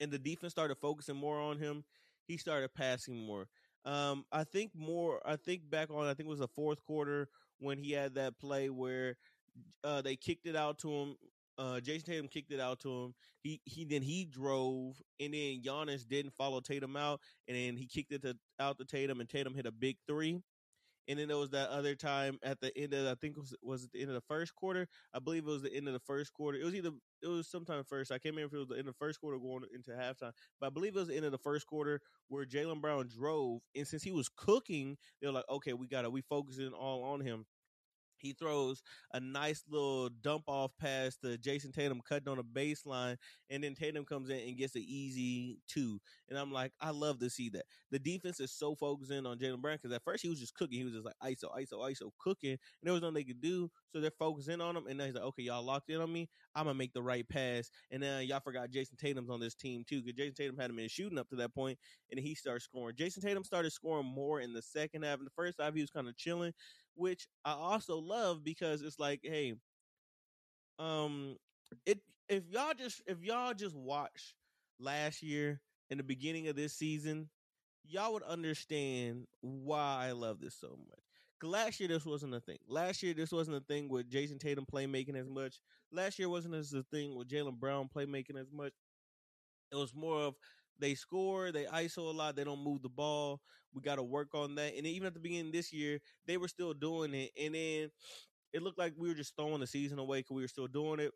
and 0.00 0.10
the 0.10 0.18
defense 0.18 0.52
started 0.52 0.76
focusing 0.80 1.16
more 1.16 1.40
on 1.40 1.58
him, 1.58 1.84
he 2.26 2.36
started 2.36 2.72
passing 2.74 3.26
more. 3.26 3.46
Um, 3.84 4.24
I 4.32 4.44
think 4.44 4.72
more. 4.74 5.20
I 5.26 5.36
think 5.36 5.68
back 5.68 5.90
on. 5.90 6.06
I 6.06 6.14
think 6.14 6.26
it 6.26 6.30
was 6.30 6.38
the 6.38 6.48
fourth 6.48 6.82
quarter 6.84 7.28
when 7.58 7.78
he 7.78 7.92
had 7.92 8.14
that 8.14 8.38
play 8.38 8.70
where 8.70 9.16
uh, 9.84 10.02
they 10.02 10.16
kicked 10.16 10.46
it 10.46 10.56
out 10.56 10.78
to 10.80 10.90
him. 10.90 11.16
Uh, 11.58 11.80
Jayson 11.80 12.04
Tatum 12.04 12.28
kicked 12.28 12.52
it 12.52 12.60
out 12.60 12.80
to 12.80 12.88
him. 12.88 13.14
He 13.42 13.60
he 13.64 13.84
then 13.84 14.02
he 14.02 14.24
drove, 14.24 15.00
and 15.20 15.34
then 15.34 15.62
Giannis 15.62 16.06
didn't 16.06 16.32
follow 16.32 16.60
Tatum 16.60 16.96
out, 16.96 17.20
and 17.48 17.56
then 17.56 17.76
he 17.76 17.86
kicked 17.86 18.12
it 18.12 18.22
to, 18.22 18.36
out 18.58 18.78
to 18.78 18.84
Tatum, 18.84 19.20
and 19.20 19.28
Tatum 19.28 19.54
hit 19.54 19.66
a 19.66 19.72
big 19.72 19.96
three. 20.06 20.40
And 21.08 21.18
then 21.18 21.28
there 21.28 21.36
was 21.36 21.50
that 21.50 21.70
other 21.70 21.94
time 21.94 22.38
at 22.42 22.60
the 22.60 22.76
end 22.78 22.94
of 22.94 23.06
I 23.06 23.14
think 23.14 23.36
it 23.36 23.40
was 23.40 23.54
was 23.62 23.84
it 23.84 23.92
the 23.92 24.00
end 24.00 24.10
of 24.10 24.14
the 24.14 24.20
first 24.28 24.54
quarter. 24.54 24.86
I 25.12 25.18
believe 25.18 25.44
it 25.46 25.50
was 25.50 25.62
the 25.62 25.74
end 25.74 25.88
of 25.88 25.94
the 25.94 26.00
first 26.00 26.32
quarter. 26.32 26.58
It 26.58 26.64
was 26.64 26.74
either 26.74 26.90
it 27.22 27.26
was 27.28 27.48
sometime 27.48 27.84
first. 27.84 28.10
I 28.12 28.18
can't 28.18 28.34
remember 28.34 28.54
if 28.56 28.58
it 28.58 28.58
was 28.60 28.68
the 28.68 28.74
end 28.78 28.88
of 28.88 28.94
the 28.94 29.04
first 29.04 29.20
quarter 29.20 29.38
going 29.38 29.64
into 29.74 29.90
halftime, 29.90 30.32
but 30.60 30.66
I 30.66 30.70
believe 30.70 30.96
it 30.96 31.00
was 31.00 31.08
the 31.08 31.16
end 31.16 31.24
of 31.26 31.32
the 31.32 31.38
first 31.38 31.66
quarter 31.66 32.00
where 32.28 32.44
Jaylen 32.46 32.80
Brown 32.80 33.08
drove, 33.08 33.62
and 33.74 33.86
since 33.86 34.02
he 34.02 34.12
was 34.12 34.28
cooking, 34.28 34.96
they're 35.20 35.32
like, 35.32 35.44
okay, 35.48 35.72
we 35.72 35.86
got 35.88 36.02
to 36.02 36.10
we 36.10 36.22
focusing 36.22 36.72
all 36.72 37.02
on 37.04 37.20
him 37.20 37.44
he 38.22 38.32
throws 38.32 38.82
a 39.12 39.20
nice 39.20 39.64
little 39.68 40.08
dump 40.08 40.44
off 40.46 40.72
pass 40.78 41.16
to 41.16 41.36
Jayson 41.36 41.72
Tatum 41.72 42.00
cutting 42.06 42.28
on 42.28 42.38
a 42.38 42.44
baseline, 42.44 43.16
and 43.50 43.62
then 43.62 43.74
Tatum 43.74 44.04
comes 44.04 44.30
in 44.30 44.38
and 44.38 44.56
gets 44.56 44.74
an 44.76 44.84
easy 44.86 45.58
two. 45.68 46.00
And 46.28 46.38
I'm 46.38 46.52
like, 46.52 46.72
I 46.80 46.90
love 46.90 47.18
to 47.20 47.28
see 47.28 47.50
that. 47.50 47.64
The 47.90 47.98
defense 47.98 48.40
is 48.40 48.52
so 48.52 48.74
focused 48.74 49.10
in 49.10 49.26
on 49.26 49.38
Jaylen 49.38 49.60
Brown 49.60 49.76
because 49.82 49.94
at 49.94 50.04
first 50.04 50.22
he 50.22 50.30
was 50.30 50.40
just 50.40 50.54
cooking. 50.54 50.78
He 50.78 50.84
was 50.84 50.94
just 50.94 51.04
like 51.04 51.14
ISO, 51.22 51.54
ISO, 51.58 51.80
ISO, 51.90 52.10
cooking, 52.18 52.52
and 52.52 52.58
there 52.82 52.92
was 52.92 53.02
nothing 53.02 53.14
they 53.14 53.24
could 53.24 53.40
do. 53.40 53.70
So 53.92 54.00
they're 54.00 54.10
focusing 54.18 54.60
on 54.60 54.76
him, 54.76 54.86
and 54.86 54.98
then 54.98 55.08
he's 55.08 55.14
like, 55.14 55.24
okay, 55.24 55.42
y'all 55.42 55.62
locked 55.62 55.90
in 55.90 56.00
on 56.00 56.12
me. 56.12 56.28
I'm 56.54 56.64
gonna 56.64 56.74
make 56.74 56.92
the 56.92 57.02
right 57.02 57.28
pass. 57.28 57.70
And 57.90 58.02
then 58.02 58.26
y'all 58.26 58.40
forgot 58.40 58.70
Jayson 58.70 58.96
Tatum's 58.98 59.30
on 59.30 59.40
this 59.40 59.54
team 59.54 59.84
too 59.86 60.02
because 60.02 60.16
Jayson 60.16 60.34
Tatum 60.34 60.56
hadn't 60.56 60.76
been 60.76 60.88
shooting 60.88 61.18
up 61.18 61.28
to 61.30 61.36
that 61.36 61.54
point, 61.54 61.78
and 62.10 62.20
he 62.20 62.34
started 62.34 62.62
scoring. 62.62 62.96
Jayson 62.96 63.22
Tatum 63.22 63.44
started 63.44 63.72
scoring 63.72 64.06
more 64.06 64.40
in 64.40 64.52
the 64.52 64.62
second 64.62 65.02
half. 65.04 65.18
In 65.18 65.24
the 65.24 65.30
first 65.30 65.60
half, 65.60 65.74
he 65.74 65.80
was 65.80 65.90
kind 65.90 66.08
of 66.08 66.16
chilling 66.16 66.52
which 66.94 67.28
I 67.44 67.52
also 67.52 67.98
love 67.98 68.44
because 68.44 68.82
it's 68.82 68.98
like, 68.98 69.20
hey, 69.22 69.54
um, 70.78 71.36
it 71.86 72.00
if 72.28 72.44
y'all 72.50 72.74
just 72.76 73.02
if 73.06 73.22
y'all 73.22 73.54
just 73.54 73.76
watch 73.76 74.34
last 74.78 75.22
year 75.22 75.60
in 75.90 75.98
the 75.98 76.04
beginning 76.04 76.48
of 76.48 76.56
this 76.56 76.74
season, 76.74 77.28
y'all 77.84 78.12
would 78.12 78.22
understand 78.22 79.26
why 79.40 80.06
I 80.08 80.12
love 80.12 80.40
this 80.40 80.54
so 80.54 80.68
much. 80.88 80.98
Last 81.42 81.80
year 81.80 81.88
this 81.88 82.06
wasn't 82.06 82.34
a 82.34 82.40
thing. 82.40 82.58
Last 82.68 83.02
year 83.02 83.14
this 83.14 83.32
wasn't 83.32 83.56
a 83.56 83.60
thing 83.60 83.88
with 83.88 84.08
Jayson 84.08 84.38
Tatum 84.38 84.64
playmaking 84.72 85.16
as 85.16 85.28
much. 85.28 85.60
Last 85.90 86.18
year 86.18 86.28
wasn't 86.28 86.54
as 86.54 86.72
a 86.72 86.84
thing 86.84 87.16
with 87.16 87.28
Jaylen 87.28 87.58
Brown 87.58 87.88
playmaking 87.94 88.40
as 88.40 88.52
much. 88.52 88.72
It 89.72 89.76
was 89.76 89.94
more 89.94 90.20
of 90.20 90.34
they 90.78 90.94
score, 90.94 91.52
they 91.52 91.66
ISO 91.66 92.08
a 92.08 92.16
lot, 92.16 92.36
they 92.36 92.44
don't 92.44 92.62
move 92.64 92.82
the 92.82 92.88
ball. 92.88 93.40
We 93.74 93.80
got 93.82 93.96
to 93.96 94.02
work 94.02 94.34
on 94.34 94.54
that. 94.56 94.74
And 94.76 94.86
even 94.86 95.06
at 95.06 95.14
the 95.14 95.20
beginning 95.20 95.52
this 95.52 95.72
year, 95.72 96.00
they 96.26 96.36
were 96.36 96.48
still 96.48 96.74
doing 96.74 97.14
it. 97.14 97.30
And 97.40 97.54
then 97.54 97.90
it 98.52 98.62
looked 98.62 98.78
like 98.78 98.94
we 98.96 99.08
were 99.08 99.14
just 99.14 99.36
throwing 99.36 99.60
the 99.60 99.66
season 99.66 99.98
away 99.98 100.20
because 100.20 100.34
we 100.36 100.42
were 100.42 100.48
still 100.48 100.68
doing 100.68 101.00
it. 101.00 101.12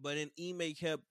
But 0.00 0.14
then 0.16 0.30
Ime 0.38 0.74
kept 0.74 1.02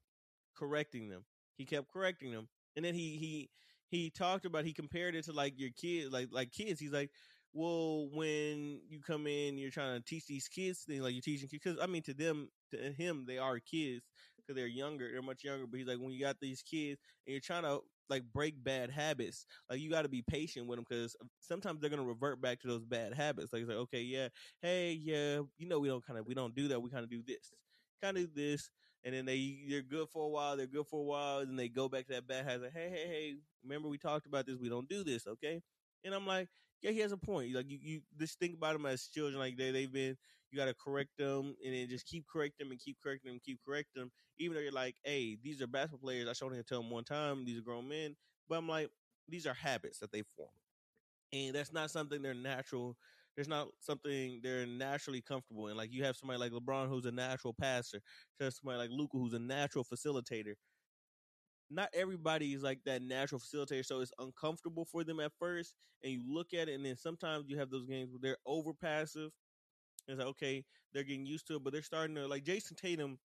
correcting 0.55 1.09
them. 1.09 1.25
He 1.57 1.65
kept 1.65 1.91
correcting 1.91 2.31
them. 2.31 2.49
And 2.75 2.85
then 2.85 2.95
he 2.95 3.17
he 3.17 3.49
he 3.89 4.09
talked 4.09 4.45
about 4.45 4.65
he 4.65 4.73
compared 4.73 5.15
it 5.15 5.25
to 5.25 5.33
like 5.33 5.59
your 5.59 5.71
kids, 5.71 6.11
like 6.11 6.29
like 6.31 6.51
kids. 6.51 6.79
He's 6.79 6.93
like, 6.93 7.11
well, 7.53 8.09
when 8.11 8.81
you 8.89 9.01
come 9.01 9.27
in, 9.27 9.57
you're 9.57 9.71
trying 9.71 9.99
to 9.99 10.05
teach 10.05 10.27
these 10.27 10.47
kids 10.47 10.81
things 10.81 11.01
like 11.03 11.13
you're 11.13 11.21
teaching 11.21 11.49
kids. 11.49 11.63
Because 11.63 11.79
I 11.81 11.87
mean, 11.87 12.03
to 12.03 12.13
them, 12.13 12.49
to 12.71 12.77
him, 12.93 13.25
they 13.27 13.37
are 13.37 13.59
kids 13.59 14.03
because 14.51 14.61
they're 14.61 14.67
younger. 14.67 15.09
They're 15.11 15.21
much 15.21 15.43
younger. 15.43 15.67
But 15.67 15.79
he's 15.79 15.87
like, 15.87 15.99
when 15.99 16.11
you 16.11 16.19
got 16.19 16.37
these 16.39 16.61
kids 16.61 16.99
and 17.25 17.33
you're 17.33 17.41
trying 17.41 17.63
to 17.63 17.79
like 18.09 18.23
break 18.33 18.61
bad 18.63 18.89
habits, 18.91 19.45
like 19.69 19.79
you 19.79 19.89
got 19.89 20.03
to 20.03 20.09
be 20.09 20.21
patient 20.21 20.67
with 20.67 20.77
them 20.77 20.85
because 20.87 21.15
sometimes 21.39 21.79
they're 21.81 21.89
gonna 21.89 22.03
revert 22.03 22.41
back 22.41 22.59
to 22.61 22.67
those 22.67 22.83
bad 22.85 23.13
habits. 23.13 23.53
Like, 23.53 23.61
it's 23.61 23.69
like, 23.69 23.77
okay, 23.79 24.01
yeah, 24.01 24.29
hey, 24.61 24.93
yeah, 24.93 25.41
you 25.57 25.67
know, 25.67 25.79
we 25.79 25.87
don't 25.87 26.05
kind 26.05 26.19
of 26.19 26.27
we 26.27 26.33
don't 26.33 26.55
do 26.55 26.67
that. 26.69 26.81
We 26.81 26.89
kind 26.89 27.03
of 27.03 27.09
do 27.09 27.23
this, 27.25 27.53
kind 28.01 28.17
of 28.17 28.33
this, 28.33 28.69
and 29.03 29.13
then 29.13 29.25
they 29.25 29.65
they're 29.69 29.81
good 29.81 30.09
for 30.09 30.25
a 30.25 30.29
while. 30.29 30.57
They're 30.57 30.67
good 30.67 30.87
for 30.87 30.99
a 30.99 31.03
while, 31.03 31.39
and 31.39 31.49
then 31.49 31.55
they 31.55 31.69
go 31.69 31.89
back 31.89 32.07
to 32.07 32.13
that 32.13 32.27
bad 32.27 32.45
habit. 32.45 32.63
Like, 32.63 32.73
hey, 32.73 32.89
hey, 32.89 33.07
hey, 33.07 33.35
remember 33.63 33.87
we 33.89 33.97
talked 33.97 34.25
about 34.25 34.45
this? 34.45 34.57
We 34.57 34.69
don't 34.69 34.89
do 34.89 35.03
this, 35.03 35.27
okay? 35.27 35.61
And 36.03 36.13
I'm 36.13 36.25
like, 36.27 36.49
yeah, 36.81 36.91
he 36.91 36.99
has 36.99 37.11
a 37.11 37.17
point. 37.17 37.53
Like 37.53 37.69
you, 37.69 37.77
you 37.81 38.01
just 38.19 38.39
think 38.39 38.55
about 38.55 38.73
them 38.73 38.85
as 38.85 39.07
children. 39.07 39.39
Like 39.39 39.57
they, 39.57 39.71
they've 39.71 39.91
been 39.91 40.17
you 40.51 40.57
got 40.57 40.65
to 40.65 40.73
correct 40.73 41.11
them 41.17 41.55
and 41.65 41.73
then 41.73 41.87
just 41.89 42.05
keep 42.05 42.25
correcting 42.31 42.65
them 42.65 42.71
and 42.71 42.79
keep 42.81 42.97
correcting 43.03 43.31
them, 43.31 43.39
keep 43.43 43.59
correcting 43.65 44.01
them. 44.01 44.11
Even 44.39 44.55
though 44.55 44.61
you're 44.61 44.71
like, 44.71 44.95
hey, 45.03 45.37
these 45.43 45.61
are 45.61 45.67
basketball 45.67 45.99
players. 45.99 46.27
I 46.27 46.33
showed 46.33 46.53
him 46.53 46.63
tell 46.67 46.81
them 46.81 46.91
one 46.91 47.03
time, 47.03 47.45
these 47.45 47.59
are 47.59 47.63
grown 47.63 47.87
men. 47.87 48.15
But 48.49 48.57
I'm 48.57 48.67
like, 48.67 48.89
these 49.29 49.47
are 49.47 49.53
habits 49.53 49.99
that 49.99 50.11
they 50.11 50.23
form. 50.35 50.49
And 51.33 51.55
that's 51.55 51.73
not 51.73 51.91
something 51.91 52.21
they're 52.21 52.33
natural. 52.33 52.97
There's 53.35 53.47
not 53.47 53.69
something 53.79 54.41
they're 54.43 54.65
naturally 54.65 55.21
comfortable 55.21 55.67
in. 55.69 55.77
Like 55.77 55.93
you 55.93 56.03
have 56.03 56.17
somebody 56.17 56.39
like 56.39 56.51
LeBron 56.51 56.89
who's 56.89 57.05
a 57.05 57.11
natural 57.11 57.53
passer. 57.53 58.01
You 58.39 58.45
have 58.45 58.53
somebody 58.53 58.79
like 58.79 58.89
Luka 58.91 59.17
who's 59.17 59.33
a 59.33 59.39
natural 59.39 59.85
facilitator. 59.85 60.55
Not 61.69 61.89
everybody 61.93 62.53
is 62.53 62.63
like 62.63 62.79
that 62.85 63.01
natural 63.01 63.39
facilitator, 63.39 63.85
so 63.85 64.01
it's 64.01 64.11
uncomfortable 64.19 64.85
for 64.85 65.03
them 65.03 65.19
at 65.21 65.31
first. 65.39 65.73
And 66.03 66.11
you 66.11 66.21
look 66.27 66.53
at 66.53 66.67
it, 66.67 66.73
and 66.73 66.85
then 66.85 66.97
sometimes 66.97 67.45
you 67.47 67.57
have 67.57 67.69
those 67.69 67.85
games 67.85 68.11
where 68.11 68.19
they're 68.21 68.37
over 68.45 68.73
passive 68.73 69.31
it's 70.07 70.19
like 70.19 70.27
okay, 70.29 70.65
they're 70.93 71.03
getting 71.03 71.25
used 71.25 71.47
to 71.47 71.55
it, 71.55 71.63
but 71.63 71.73
they're 71.73 71.81
starting 71.81 72.15
to 72.15 72.27
like 72.27 72.43
Jayson 72.43 72.75
Tatum 72.77 73.17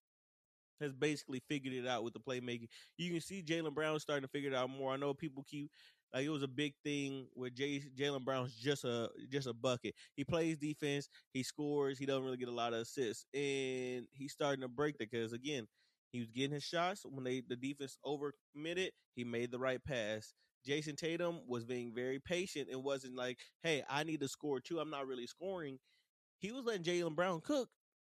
has 0.80 0.92
basically 0.92 1.40
figured 1.49 1.75
it 1.75 1.87
out 1.87 2.04
with 2.04 2.12
the 2.12 2.21
playmaking. 2.21 2.68
You 2.99 3.11
can 3.11 3.21
see 3.21 3.42
Jaylen 3.42 3.75
Brown 3.75 3.99
starting 3.99 4.23
to 4.25 4.28
figure 4.28 4.50
it 4.50 4.56
out 4.56 4.71
more. 4.71 4.92
I 4.92 4.97
know 4.97 5.14
people 5.14 5.45
keep 5.49 5.71
like 6.14 6.25
it 6.25 6.30
was 6.30 6.42
a 6.42 6.49
big 6.49 6.75
thing 6.85 7.26
where 7.35 7.50
Jay 7.50 7.83
Jaylen 7.99 8.25
Brown's 8.25 8.54
just 8.54 8.85
a 8.85 9.09
just 9.30 9.47
a 9.47 9.54
bucket. 9.54 9.95
He 10.16 10.25
plays 10.25 10.59
defense, 10.59 11.09
he 11.33 11.42
scores, 11.42 11.99
he 11.99 12.06
doesn't 12.06 12.25
really 12.25 12.37
get 12.37 12.49
a 12.49 12.52
lot 12.52 12.75
of 12.75 12.80
assists, 12.80 13.26
and 13.35 14.06
he's 14.12 14.33
starting 14.33 14.62
to 14.62 14.68
break 14.68 14.99
that 14.99 15.11
because 15.11 15.33
again, 15.33 15.66
he 16.12 16.21
was 16.21 16.30
getting 16.30 16.52
his 16.52 16.62
shots 16.64 17.02
when 17.04 17.25
they 17.25 17.42
the 17.47 17.56
defense 17.56 17.99
overcommitted. 18.04 18.90
He 19.14 19.25
made 19.25 19.50
the 19.50 19.59
right 19.59 19.83
pass. 19.83 20.35
Jayson 20.66 20.97
Tatum 20.97 21.40
was 21.47 21.64
being 21.64 21.95
very 21.95 22.18
patient 22.18 22.68
and 22.71 22.83
wasn't 22.83 23.14
like, 23.14 23.38
"Hey, 23.62 23.83
I 23.88 24.02
need 24.04 24.21
to 24.21 24.28
score 24.28 24.61
too. 24.61 24.80
I'm 24.80 24.90
not 24.90 25.06
really 25.06 25.26
scoring." 25.26 25.78
He 26.38 26.52
was 26.52 26.64
letting 26.64 26.83
Jaylen 26.85 27.14
Brown 27.14 27.40
cook. 27.40 27.69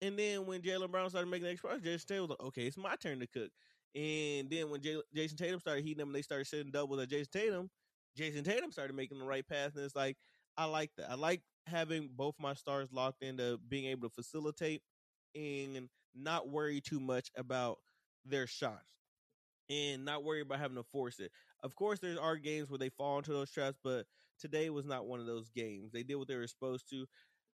And 0.03 0.19
then 0.19 0.47
when 0.47 0.61
Jaylen 0.63 0.91
Brown 0.91 1.09
started 1.11 1.31
making 1.31 1.45
the 1.47 1.53
express, 1.53 1.81
Jayson 1.81 2.07
Tatum 2.07 2.23
was 2.23 2.31
like, 2.31 2.47
okay, 2.49 2.67
it's 2.67 2.77
my 2.77 2.97
turn 2.97 3.21
to 3.21 3.27
cook. 3.27 3.51
And 3.95 4.51
then 4.51 4.71
when 4.71 4.83
Jay- 4.83 5.03
Jayson 5.15 5.37
Tatum 5.37 5.61
started 5.61 5.85
heating 5.85 5.99
them 5.99 6.09
and 6.09 6.15
they 6.15 6.23
started 6.23 6.47
sitting 6.47 6.71
doubles 6.71 7.01
at 7.01 7.09
Jayson 7.09 7.31
Tatum, 7.33 7.71
Jayson 8.17 8.45
Tatum 8.45 8.73
started 8.73 8.95
making 8.95 9.19
the 9.19 9.25
right 9.25 9.47
pass. 9.47 9.75
And 9.75 9.85
it's 9.85 9.97
like, 9.97 10.17
I 10.57 10.67
like 10.67 10.91
that. 10.97 11.11
I 11.11 11.15
like 11.15 11.43
having 11.67 12.11
both 12.15 12.35
my 12.39 12.55
stars 12.55 12.89
locked 12.93 13.23
into 13.23 13.59
being 13.69 13.87
able 13.87 14.09
to 14.09 14.15
facilitate 14.15 14.83
and 15.35 15.89
not 16.15 16.49
worry 16.49 16.81
too 16.81 17.01
much 17.01 17.31
about 17.37 17.79
their 18.25 18.47
shots 18.47 18.93
and 19.69 20.05
not 20.05 20.25
worry 20.25 20.41
about 20.41 20.59
having 20.59 20.77
to 20.77 20.83
force 20.85 21.19
it. 21.19 21.31
Of 21.63 21.75
course, 21.75 21.99
there 21.99 22.21
are 22.21 22.37
games 22.37 22.71
where 22.71 22.79
they 22.79 22.89
fall 22.91 23.19
into 23.19 23.33
those 23.33 23.51
traps, 23.51 23.79
but 23.83 24.07
today 24.39 24.71
was 24.71 24.87
not 24.87 25.07
one 25.07 25.21
of 25.21 25.27
those 25.27 25.51
games. 25.51 25.93
They 25.93 26.03
did 26.03 26.17
what 26.17 26.29
they 26.29 26.37
were 26.37 26.47
supposed 26.47 26.89
to 26.91 27.07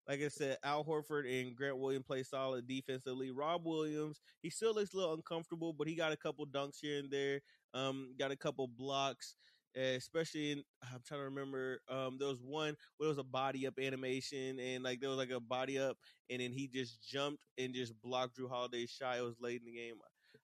like 0.07 0.21
I 0.21 0.27
said, 0.27 0.57
Al 0.63 0.83
Horford 0.83 1.29
and 1.29 1.55
Grant 1.55 1.77
Williams 1.77 2.05
play 2.05 2.23
solid 2.23 2.67
defensively. 2.67 3.31
Rob 3.31 3.65
Williams, 3.65 4.21
he 4.41 4.49
still 4.49 4.73
looks 4.73 4.93
a 4.93 4.97
little 4.97 5.13
uncomfortable, 5.13 5.73
but 5.73 5.87
he 5.87 5.95
got 5.95 6.11
a 6.11 6.17
couple 6.17 6.45
dunks 6.47 6.77
here 6.81 6.99
and 6.99 7.11
there. 7.11 7.41
Um, 7.73 8.15
got 8.17 8.31
a 8.31 8.35
couple 8.35 8.67
blocks, 8.67 9.35
especially 9.75 10.51
in, 10.53 10.63
I'm 10.83 11.01
trying 11.05 11.21
to 11.21 11.25
remember. 11.25 11.81
Um, 11.87 12.17
there 12.17 12.27
was 12.27 12.41
one 12.41 12.75
where 12.97 13.07
it 13.07 13.09
was 13.09 13.19
a 13.19 13.23
body 13.23 13.67
up 13.67 13.75
animation, 13.79 14.59
and 14.59 14.83
like 14.83 14.99
there 14.99 15.09
was 15.09 15.19
like 15.19 15.29
a 15.29 15.39
body 15.39 15.77
up, 15.77 15.97
and 16.29 16.41
then 16.41 16.51
he 16.51 16.67
just 16.67 17.01
jumped 17.07 17.43
and 17.57 17.75
just 17.75 17.93
blocked 18.01 18.37
Jrue 18.37 18.49
Holiday's 18.49 18.89
shot. 18.89 19.17
It 19.17 19.21
was 19.21 19.35
late 19.39 19.61
in 19.61 19.65
the 19.65 19.77
game. 19.77 19.95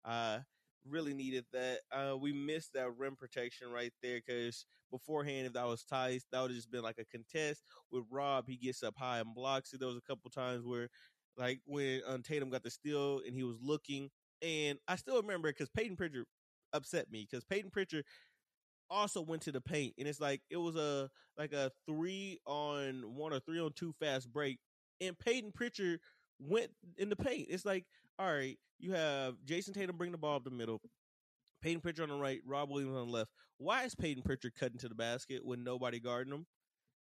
Uh, 0.04 0.40
really 0.88 1.14
needed 1.14 1.46
that. 1.54 1.80
Uh, 1.92 2.18
we 2.18 2.34
missed 2.34 2.74
that 2.74 2.98
rim 2.98 3.16
protection 3.16 3.70
right 3.72 3.92
there 4.02 4.20
because 4.26 4.66
beforehand, 4.92 5.48
if 5.48 5.54
that 5.54 5.66
was 5.66 5.84
tight, 5.84 6.22
that 6.32 6.42
would 6.42 6.52
have 6.52 6.56
just 6.56 6.72
been 6.72 6.84
like 6.84 7.00
a 7.00 7.06
contest. 7.06 7.64
With 7.92 8.04
Rob, 8.12 8.46
he 8.48 8.58
gets 8.58 8.84
up 8.84 8.96
high 8.98 9.20
and 9.20 9.34
blocks 9.36 9.74
it. 9.74 9.80
There 9.80 9.90
was 9.90 9.98
a 9.98 10.08
couple 10.08 10.30
times 10.30 10.66
where, 10.66 10.90
like 11.38 11.60
when 11.66 12.02
um, 12.08 12.22
Tatum 12.22 12.50
got 12.50 12.64
the 12.64 12.70
steal 12.70 13.22
and 13.26 13.36
he 13.36 13.44
was 13.44 13.58
looking, 13.62 14.10
and 14.42 14.78
I 14.88 14.96
still 14.96 15.22
remember 15.22 15.50
because 15.50 15.70
Peyton 15.70 15.98
Pritchard 15.98 16.26
upset 16.74 17.12
me 17.12 17.28
because 17.30 17.44
Peyton 17.44 17.72
Pritchard 17.72 18.06
also 18.90 19.22
went 19.22 19.42
to 19.44 19.52
the 19.52 19.62
paint, 19.62 19.94
and 19.98 20.08
it's 20.08 20.20
like 20.20 20.42
it 20.50 20.58
was 20.58 20.76
a 20.76 21.10
like 21.38 21.54
a 21.54 21.72
three 21.88 22.40
on 22.46 23.02
one 23.16 23.34
or 23.34 23.40
three 23.40 23.60
on 23.60 23.72
two 23.74 23.94
fast 24.00 24.32
break, 24.32 24.60
and 25.02 25.18
Peyton 25.18 25.52
Pritchard 25.54 26.00
went 26.40 26.72
in 26.98 27.10
the 27.10 27.16
paint. 27.16 27.48
It's 27.50 27.66
like, 27.66 27.86
all 28.20 28.32
right, 28.34 28.58
you 28.80 28.94
have 28.94 29.36
Jayson 29.46 29.74
Tatum 29.74 29.98
bring 29.98 30.12
the 30.12 30.18
ball 30.18 30.38
up 30.38 30.44
the 30.44 30.52
middle, 30.52 30.82
Peyton 31.62 31.82
Pritchard 31.82 32.10
on 32.10 32.18
the 32.18 32.22
right, 32.22 32.42
Rob 32.46 32.70
Williams 32.70 32.96
on 32.96 33.08
the 33.08 33.14
left. 33.14 33.32
Why 33.58 33.84
is 33.84 33.96
Peyton 33.96 34.24
Pritchard 34.24 34.54
cutting 34.56 34.78
to 34.80 34.90
the 34.90 34.96
basket 34.96 35.46
when 35.46 35.64
nobody 35.64 36.00
guarding 36.00 36.34
him? 36.34 36.46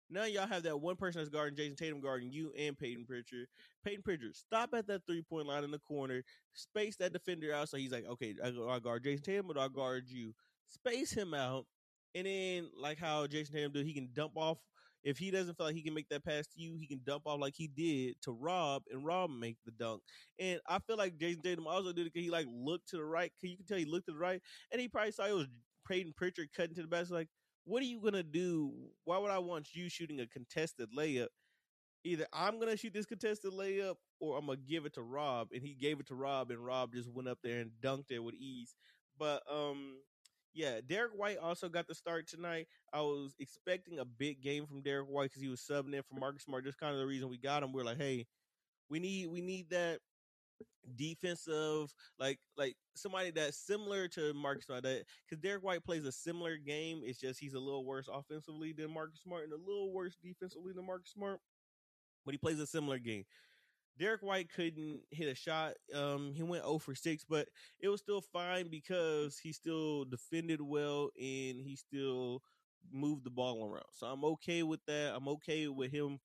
Now 0.10 0.26
y'all 0.26 0.48
have 0.48 0.64
that 0.64 0.80
one 0.80 0.96
person 0.96 1.20
that's 1.20 1.30
guarding 1.30 1.56
Jayson 1.56 1.76
Tatum 1.76 2.00
guarding 2.00 2.32
you 2.32 2.52
and 2.58 2.78
Peyton 2.78 3.06
Pritchard. 3.06 3.48
Peyton 3.84 4.04
Pritchard, 4.04 4.36
stop 4.36 4.70
at 4.74 4.88
that 4.88 5.02
three 5.08 5.24
point 5.24 5.48
line 5.48 5.64
in 5.64 5.72
the 5.72 5.80
corner, 5.80 6.24
space 6.54 6.96
that 6.98 7.14
defender 7.14 7.54
out. 7.54 7.70
So 7.70 7.78
he's 7.78 7.92
like, 7.92 8.06
okay, 8.08 8.36
I, 8.44 8.50
I 8.70 8.80
guard 8.80 9.04
Jayson 9.04 9.24
Tatum, 9.24 9.48
but 9.48 9.58
I 9.58 9.68
guard 9.68 10.06
you. 10.08 10.34
Space 10.68 11.12
him 11.12 11.34
out, 11.34 11.66
and 12.14 12.28
then 12.28 12.70
like 12.80 13.00
how 13.00 13.26
Jayson 13.26 13.54
Tatum 13.54 13.72
do, 13.72 13.84
he 13.84 13.94
can 13.94 14.10
dump 14.14 14.34
off. 14.36 14.60
If 15.06 15.18
he 15.20 15.32
doesn't 15.32 15.56
feel 15.56 15.68
like 15.68 15.76
he 15.76 15.84
can 15.84 15.94
make 15.94 16.10
that 16.10 16.26
pass 16.26 16.48
to 16.48 16.60
you, 16.62 16.76
he 16.78 16.88
can 16.88 17.02
dump 17.06 17.24
off 17.28 17.40
like 17.40 17.56
he 17.56 17.68
did 17.70 18.16
to 18.24 18.34
Rob, 18.34 18.84
and 18.92 19.06
Rob 19.06 19.30
make 19.32 19.58
the 19.66 19.72
dunk. 19.72 20.02
And 20.40 20.60
I 20.68 20.80
feel 20.80 20.98
like 20.98 21.18
Jayson 21.18 21.44
Tatum 21.44 21.68
also 21.68 21.94
did 21.94 22.08
it 22.08 22.14
because 22.14 22.26
he 22.26 22.32
like 22.32 22.48
looked 22.50 22.90
to 22.90 22.98
the 22.98 23.06
right. 23.06 23.32
Cause 23.42 23.50
you 23.52 23.58
can 23.58 23.66
tell 23.68 23.78
he 23.78 23.86
looked 23.86 24.08
to 24.08 24.14
the 24.14 24.18
right, 24.20 24.42
and 24.72 24.82
he 24.82 24.90
probably 24.90 25.12
saw 25.14 25.26
it 25.26 25.34
was 25.36 25.48
Peyton 25.88 26.14
Pritchard 26.18 26.50
cutting 26.58 26.76
to 26.76 26.82
the 26.82 26.88
basket. 26.88 27.14
Like, 27.14 27.30
what 27.66 27.82
are 27.84 27.86
you 27.86 28.02
gonna 28.02 28.24
do? 28.24 28.74
Why 29.06 29.18
would 29.20 29.32
I 29.32 29.40
want 29.40 29.76
you 29.76 29.90
shooting 29.90 30.20
a 30.20 30.28
contested 30.28 30.90
layup? 30.98 31.28
Either 32.04 32.28
I'm 32.34 32.60
gonna 32.60 32.78
shoot 32.78 32.94
this 32.94 33.06
contested 33.08 33.52
layup 33.52 33.96
or 34.20 34.38
I'm 34.38 34.46
gonna 34.46 34.60
give 34.60 34.86
it 34.86 34.94
to 34.96 35.02
Rob. 35.02 35.50
And 35.54 35.62
he 35.64 35.74
gave 35.74 36.00
it 36.00 36.08
to 36.08 36.16
Rob, 36.16 36.52
and 36.52 36.64
Rob 36.64 36.94
just 36.94 37.10
went 37.10 37.28
up 37.28 37.40
there 37.44 37.60
and 37.62 37.72
dunked 37.82 38.12
it 38.12 38.20
with 38.20 38.36
ease. 38.36 38.76
But 39.18 39.44
um, 39.52 39.98
yeah, 40.56 40.80
Derrick 40.88 41.12
White 41.16 41.38
also 41.38 41.68
got 41.68 41.88
the 41.88 41.94
start 41.94 42.28
tonight. 42.28 42.68
I 42.94 43.02
was 43.02 43.36
expecting 43.40 44.00
a 44.00 44.06
big 44.06 44.42
game 44.42 44.66
from 44.66 44.82
Derrick 44.82 45.08
White 45.08 45.30
because 45.30 45.42
he 45.42 45.50
was 45.50 45.60
subbing 45.60 45.94
in 45.94 46.02
for 46.04 46.18
Marcus 46.18 46.44
Smart. 46.44 46.64
Just 46.64 46.80
kind 46.80 46.94
of 46.94 47.00
the 47.00 47.06
reason 47.06 47.30
we 47.30 47.38
got 47.38 47.62
him. 47.62 47.74
We 47.74 47.82
are 47.82 47.86
like, 47.86 47.98
hey, 47.98 48.26
we 48.90 49.00
need 49.00 49.28
we 49.28 49.42
need 49.42 49.70
that 49.72 50.00
defensive 50.96 51.94
like 52.20 52.40
like 52.58 52.76
somebody 52.96 53.32
that's 53.32 53.58
similar 53.58 54.08
to 54.08 54.34
Marcus 54.34 54.66
Smart 54.66 54.84
because 54.84 55.42
Derrick 55.42 55.64
White 55.64 55.84
plays 55.84 56.06
a 56.06 56.12
similar 56.12 56.58
game. 56.58 57.02
It's 57.04 57.20
just 57.20 57.40
he's 57.40 57.54
a 57.54 57.60
little 57.60 57.86
worse 57.86 58.08
offensively 58.12 58.72
than 58.72 58.94
Marcus 58.94 59.22
Smart 59.22 59.44
and 59.44 59.54
a 59.54 59.58
little 59.58 59.92
worse 59.92 60.16
defensively 60.24 60.72
than 60.74 60.86
Marcus 60.86 61.12
Smart. 61.12 61.40
But 62.26 62.34
he 62.34 62.38
plays 62.38 62.60
a 62.60 62.66
similar 62.68 62.98
game. 62.98 63.26
Derrick 63.98 64.22
White 64.22 64.50
couldn't 64.54 65.02
hit 65.12 65.30
a 65.32 65.36
shot. 65.36 65.74
Um, 65.94 66.34
he 66.36 66.44
went 66.44 66.64
0 66.64 66.80
for 66.80 66.96
6, 66.96 67.26
but 67.30 67.48
it 67.80 67.90
was 67.90 68.02
still 68.02 68.22
fine 68.22 68.70
because 68.70 69.38
he 69.38 69.54
still 69.54 70.06
defended 70.06 70.62
well 70.62 71.10
and 71.18 71.62
he 71.62 71.76
still 71.78 72.42
moved 72.92 73.24
the 73.24 73.30
ball 73.30 73.66
around. 73.66 73.86
So 73.92 74.08
I'm 74.08 74.24
okay 74.26 74.64
with 74.64 74.82
that. 74.88 75.14
I'm 75.16 75.28
okay 75.30 75.68
with 75.68 75.92
him 75.92 76.20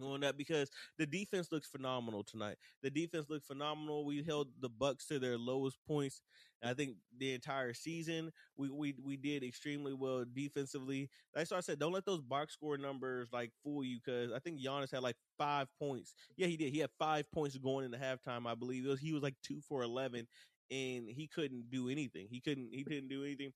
on 0.00 0.20
that 0.20 0.36
because 0.36 0.70
the 0.98 1.06
defense 1.06 1.52
looks 1.52 1.66
phenomenal 1.68 2.24
tonight. 2.24 2.56
The 2.82 2.90
defense 2.90 3.28
looked 3.28 3.46
phenomenal. 3.46 4.04
We 4.04 4.22
held 4.22 4.48
the 4.60 4.68
Bucks 4.68 5.06
to 5.06 5.18
their 5.18 5.38
lowest 5.38 5.78
points. 5.86 6.22
I 6.64 6.74
think 6.74 6.96
the 7.18 7.34
entire 7.34 7.74
season 7.74 8.30
we 8.56 8.70
we 8.70 8.94
we 9.04 9.16
did 9.16 9.42
extremely 9.42 9.92
well 9.94 10.24
defensively. 10.32 11.10
That's 11.34 11.50
why 11.50 11.56
I 11.56 11.60
said 11.60 11.78
don't 11.78 11.92
let 11.92 12.04
those 12.04 12.20
box 12.20 12.52
score 12.52 12.76
numbers 12.78 13.28
like 13.32 13.50
fool 13.64 13.84
you 13.84 13.98
because 14.04 14.32
I 14.32 14.38
think 14.38 14.60
Giannis 14.60 14.92
had 14.92 15.02
like 15.02 15.16
five 15.38 15.68
points. 15.78 16.14
Yeah, 16.36 16.46
he 16.46 16.56
did. 16.56 16.72
He 16.72 16.78
had 16.78 16.90
five 16.98 17.30
points 17.32 17.56
going 17.58 17.84
into 17.84 17.98
halftime. 17.98 18.46
I 18.46 18.54
believe 18.54 18.86
was 18.86 19.00
he 19.00 19.12
was 19.12 19.22
like 19.22 19.34
two 19.42 19.60
for 19.60 19.82
eleven, 19.82 20.26
and 20.70 21.08
he 21.08 21.28
couldn't 21.32 21.70
do 21.70 21.88
anything. 21.88 22.28
He 22.30 22.40
couldn't 22.40 22.72
he 22.72 22.84
couldn't 22.84 23.08
do 23.08 23.24
anything. 23.24 23.52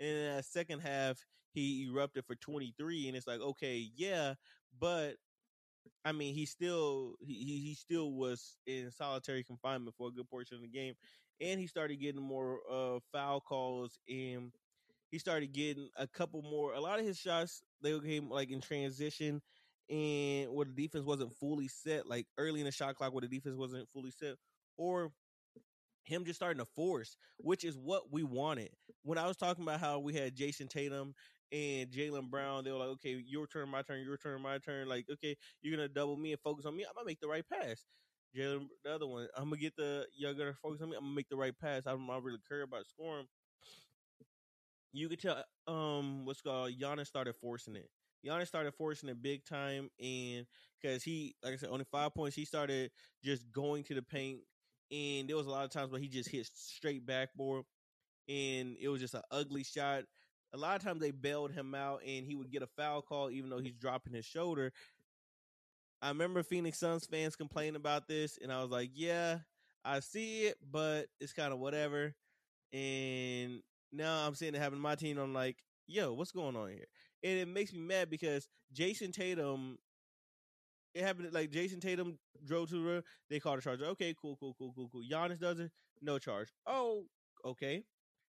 And 0.00 0.08
in 0.08 0.36
that 0.36 0.44
second 0.44 0.80
half, 0.80 1.24
he 1.52 1.86
erupted 1.88 2.24
for 2.26 2.34
23, 2.34 3.08
and 3.08 3.16
it's 3.16 3.26
like, 3.26 3.40
okay, 3.40 3.90
yeah, 3.94 4.34
but 4.78 5.14
I 6.04 6.12
mean, 6.12 6.34
he 6.34 6.46
still 6.46 7.14
he 7.20 7.34
he 7.60 7.74
still 7.74 8.12
was 8.12 8.56
in 8.66 8.90
solitary 8.90 9.42
confinement 9.44 9.94
for 9.96 10.08
a 10.08 10.12
good 10.12 10.28
portion 10.28 10.56
of 10.56 10.62
the 10.62 10.68
game, 10.68 10.94
and 11.40 11.58
he 11.60 11.66
started 11.66 12.00
getting 12.00 12.22
more 12.22 12.60
uh, 12.70 12.98
foul 13.12 13.40
calls, 13.40 13.98
and 14.08 14.52
he 15.10 15.18
started 15.18 15.52
getting 15.52 15.88
a 15.96 16.06
couple 16.06 16.42
more. 16.42 16.74
A 16.74 16.80
lot 16.80 16.98
of 16.98 17.06
his 17.06 17.18
shots 17.18 17.62
they 17.82 17.98
came 18.00 18.30
like 18.30 18.50
in 18.50 18.60
transition, 18.60 19.40
and 19.90 20.50
where 20.52 20.66
the 20.66 20.72
defense 20.72 21.04
wasn't 21.04 21.34
fully 21.34 21.68
set, 21.68 22.06
like 22.06 22.26
early 22.38 22.60
in 22.60 22.66
the 22.66 22.72
shot 22.72 22.96
clock 22.96 23.12
where 23.12 23.22
the 23.22 23.28
defense 23.28 23.56
wasn't 23.56 23.88
fully 23.92 24.10
set, 24.10 24.36
or 24.76 25.10
him 26.04 26.24
just 26.24 26.38
starting 26.38 26.58
to 26.58 26.66
force, 26.66 27.16
which 27.38 27.64
is 27.64 27.78
what 27.78 28.12
we 28.12 28.22
wanted. 28.22 28.70
When 29.02 29.18
I 29.18 29.26
was 29.26 29.36
talking 29.36 29.64
about 29.64 29.80
how 29.80 30.00
we 30.00 30.14
had 30.14 30.36
Jayson 30.36 30.68
Tatum 30.68 31.14
and 31.54 31.88
Jaylen 31.90 32.30
Brown, 32.30 32.64
they 32.64 32.72
were 32.72 32.78
like, 32.78 32.88
okay, 32.88 33.22
your 33.26 33.46
turn, 33.46 33.68
my 33.68 33.82
turn, 33.82 34.02
your 34.04 34.16
turn, 34.16 34.42
my 34.42 34.58
turn. 34.58 34.88
Like, 34.88 35.06
okay, 35.12 35.36
you're 35.62 35.76
gonna 35.76 35.88
double 35.88 36.16
me 36.16 36.32
and 36.32 36.40
focus 36.40 36.66
on 36.66 36.76
me. 36.76 36.84
I'm 36.84 36.94
gonna 36.96 37.06
make 37.06 37.20
the 37.20 37.28
right 37.28 37.44
pass. 37.48 37.84
Jaylen, 38.36 38.66
the 38.82 38.92
other 38.92 39.06
one, 39.06 39.28
I'm 39.36 39.44
gonna 39.44 39.58
get 39.58 39.76
the 39.76 40.04
you're 40.16 40.34
gonna 40.34 40.54
focus 40.60 40.82
on 40.82 40.90
me. 40.90 40.96
I'm 40.96 41.04
gonna 41.04 41.14
make 41.14 41.28
the 41.28 41.36
right 41.36 41.56
pass. 41.56 41.84
I'm 41.86 42.06
not 42.08 42.24
really 42.24 42.40
care 42.48 42.62
about 42.62 42.86
scoring. 42.88 43.26
You 44.92 45.08
could 45.08 45.20
tell, 45.20 45.44
um, 45.66 46.24
what's 46.24 46.40
called 46.42 46.72
Giannis 46.78 47.06
started 47.06 47.34
forcing 47.36 47.76
it. 47.76 47.88
Giannis 48.26 48.48
started 48.48 48.74
forcing 48.74 49.08
it 49.08 49.22
big 49.22 49.44
time, 49.44 49.90
and 50.00 50.46
because 50.80 51.04
he, 51.04 51.36
like 51.42 51.54
I 51.54 51.56
said, 51.56 51.68
only 51.70 51.84
five 51.90 52.14
points, 52.14 52.34
he 52.36 52.44
started 52.44 52.90
just 53.22 53.50
going 53.52 53.84
to 53.84 53.94
the 53.94 54.02
paint, 54.02 54.40
and 54.90 55.28
there 55.28 55.36
was 55.36 55.46
a 55.46 55.50
lot 55.50 55.64
of 55.64 55.70
times 55.70 55.92
where 55.92 56.00
he 56.00 56.08
just 56.08 56.30
hit 56.30 56.48
straight 56.52 57.06
backboard, 57.06 57.64
and 58.28 58.76
it 58.80 58.88
was 58.88 59.00
just 59.00 59.14
an 59.14 59.22
ugly 59.30 59.64
shot 59.64 60.04
a 60.54 60.56
lot 60.56 60.76
of 60.76 60.82
times 60.82 61.00
they 61.00 61.10
bailed 61.10 61.50
him 61.50 61.74
out 61.74 62.00
and 62.06 62.24
he 62.24 62.36
would 62.36 62.50
get 62.50 62.62
a 62.62 62.68
foul 62.68 63.02
call 63.02 63.30
even 63.30 63.50
though 63.50 63.58
he's 63.58 63.74
dropping 63.74 64.14
his 64.14 64.24
shoulder. 64.24 64.72
I 66.00 66.08
remember 66.08 66.42
Phoenix 66.42 66.78
Suns 66.78 67.06
fans 67.06 67.34
complaining 67.34 67.76
about 67.76 68.06
this, 68.06 68.38
and 68.42 68.52
I 68.52 68.60
was 68.60 68.70
like, 68.70 68.90
yeah, 68.92 69.38
I 69.84 70.00
see 70.00 70.42
it, 70.42 70.58
but 70.70 71.06
it's 71.18 71.32
kind 71.32 71.52
of 71.52 71.58
whatever. 71.58 72.14
And 72.72 73.60
now 73.90 74.26
I'm 74.26 74.34
seeing 74.34 74.54
it 74.54 74.58
happen 74.58 74.78
to 74.78 74.82
my 74.82 74.96
team. 74.96 75.18
I'm 75.18 75.32
like, 75.32 75.56
yo, 75.86 76.12
what's 76.12 76.30
going 76.32 76.56
on 76.56 76.68
here? 76.68 76.86
And 77.22 77.38
it 77.38 77.48
makes 77.48 77.72
me 77.72 77.80
mad 77.80 78.10
because 78.10 78.48
Jayson 78.72 79.12
Tatum, 79.12 79.78
it 80.94 81.02
happened 81.02 81.32
like 81.32 81.50
Jayson 81.50 81.80
Tatum 81.80 82.18
drove 82.44 82.68
to 82.68 82.84
the 82.84 83.04
they 83.30 83.40
called 83.40 83.58
a 83.58 83.62
charge. 83.62 83.80
Okay, 83.80 84.14
cool, 84.20 84.36
cool, 84.38 84.54
cool, 84.58 84.72
cool, 84.76 84.90
cool. 84.92 85.02
Giannis 85.10 85.40
does 85.40 85.58
it, 85.58 85.70
no 86.02 86.18
charge. 86.18 86.48
Oh, 86.66 87.04
okay. 87.44 87.82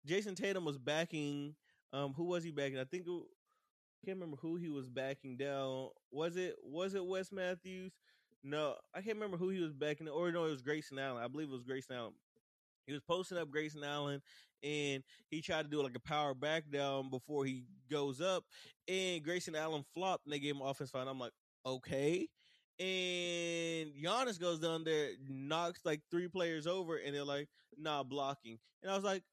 Jayson 0.07 0.35
Tatum 0.35 0.65
was 0.65 0.77
backing 0.77 1.55
um, 1.93 2.13
who 2.13 2.25
was 2.25 2.43
he 2.43 2.51
backing? 2.51 2.79
I 2.79 2.83
think 2.83 3.05
it, 3.07 3.23
can't 4.05 4.17
remember 4.17 4.37
who 4.41 4.55
he 4.55 4.69
was 4.69 4.87
backing 4.87 5.37
down. 5.37 5.89
Was 6.11 6.37
it 6.37 6.55
was 6.63 6.95
it 6.95 7.05
Wes 7.05 7.31
Matthews? 7.31 7.91
No, 8.43 8.75
I 8.93 9.01
can't 9.01 9.17
remember 9.17 9.37
who 9.37 9.49
he 9.49 9.59
was 9.59 9.73
backing. 9.73 10.07
Or 10.07 10.31
no, 10.31 10.45
it 10.45 10.51
was 10.51 10.61
Grayson 10.61 10.99
Allen. 10.99 11.21
I 11.23 11.27
believe 11.27 11.49
it 11.49 11.53
was 11.53 11.63
Grayson 11.63 11.95
Allen. 11.95 12.13
He 12.87 12.93
was 12.93 13.01
posting 13.01 13.37
up 13.37 13.51
Grayson 13.51 13.83
Allen, 13.83 14.21
and 14.63 15.03
he 15.29 15.41
tried 15.41 15.63
to 15.63 15.69
do 15.69 15.83
like 15.83 15.95
a 15.95 15.99
power 15.99 16.33
back 16.33 16.63
down 16.71 17.09
before 17.09 17.45
he 17.45 17.65
goes 17.91 18.21
up, 18.21 18.45
and 18.87 19.23
Grayson 19.23 19.55
Allen 19.55 19.83
flopped, 19.93 20.25
and 20.25 20.33
they 20.33 20.39
gave 20.39 20.55
him 20.55 20.61
offense 20.61 20.89
foul. 20.89 21.07
I'm 21.07 21.19
like, 21.19 21.33
okay. 21.65 22.27
And 22.79 23.93
Giannis 24.01 24.39
goes 24.39 24.59
down 24.59 24.85
there, 24.85 25.09
knocks 25.29 25.81
like 25.83 26.01
three 26.09 26.29
players 26.29 26.65
over, 26.65 26.95
and 26.95 27.13
they're 27.13 27.25
like, 27.25 27.49
nah, 27.77 28.03
blocking. 28.03 28.57
And 28.81 28.91
I 28.91 28.95
was 28.95 29.03
like, 29.03 29.23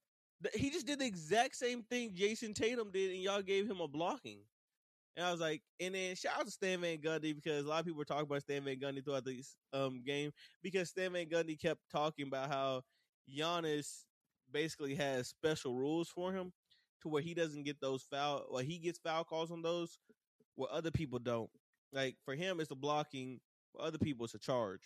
he 0.54 0.70
just 0.70 0.86
did 0.86 0.98
the 0.98 1.06
exact 1.06 1.56
same 1.56 1.82
thing 1.82 2.14
Jayson 2.14 2.54
Tatum 2.54 2.90
did, 2.92 3.10
and 3.12 3.20
y'all 3.20 3.42
gave 3.42 3.70
him 3.70 3.80
a 3.80 3.88
blocking. 3.88 4.40
And 5.16 5.24
I 5.24 5.32
was 5.32 5.40
like, 5.40 5.62
and 5.80 5.94
then 5.94 6.14
shout 6.14 6.38
out 6.38 6.44
to 6.44 6.50
Stan 6.50 6.80
Van 6.82 6.98
Gundy 6.98 7.34
because 7.34 7.64
a 7.64 7.68
lot 7.68 7.80
of 7.80 7.86
people 7.86 7.98
were 7.98 8.04
talking 8.04 8.26
about 8.26 8.42
Stan 8.42 8.64
Van 8.64 8.76
Gundy 8.78 9.02
throughout 9.02 9.24
this 9.24 9.56
um, 9.72 10.02
game 10.04 10.30
because 10.62 10.90
Stan 10.90 11.12
Van 11.12 11.26
Gundy 11.26 11.58
kept 11.58 11.80
talking 11.90 12.26
about 12.26 12.50
how 12.50 12.82
Giannis 13.30 14.04
basically 14.52 14.94
has 14.94 15.28
special 15.28 15.74
rules 15.74 16.08
for 16.08 16.32
him 16.32 16.52
to 17.02 17.08
where 17.08 17.22
he 17.22 17.32
doesn't 17.32 17.64
get 17.64 17.80
those 17.80 18.02
foul, 18.02 18.44
or 18.50 18.60
he 18.60 18.78
gets 18.78 18.98
foul 18.98 19.24
calls 19.24 19.50
on 19.50 19.62
those 19.62 19.98
where 20.54 20.70
other 20.70 20.90
people 20.90 21.18
don't. 21.18 21.50
Like 21.92 22.16
for 22.24 22.34
him, 22.34 22.60
it's 22.60 22.70
a 22.70 22.74
blocking. 22.74 23.40
For 23.72 23.82
other 23.82 23.98
people, 23.98 24.24
it's 24.24 24.34
a 24.34 24.38
charge. 24.38 24.82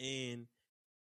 And 0.00 0.46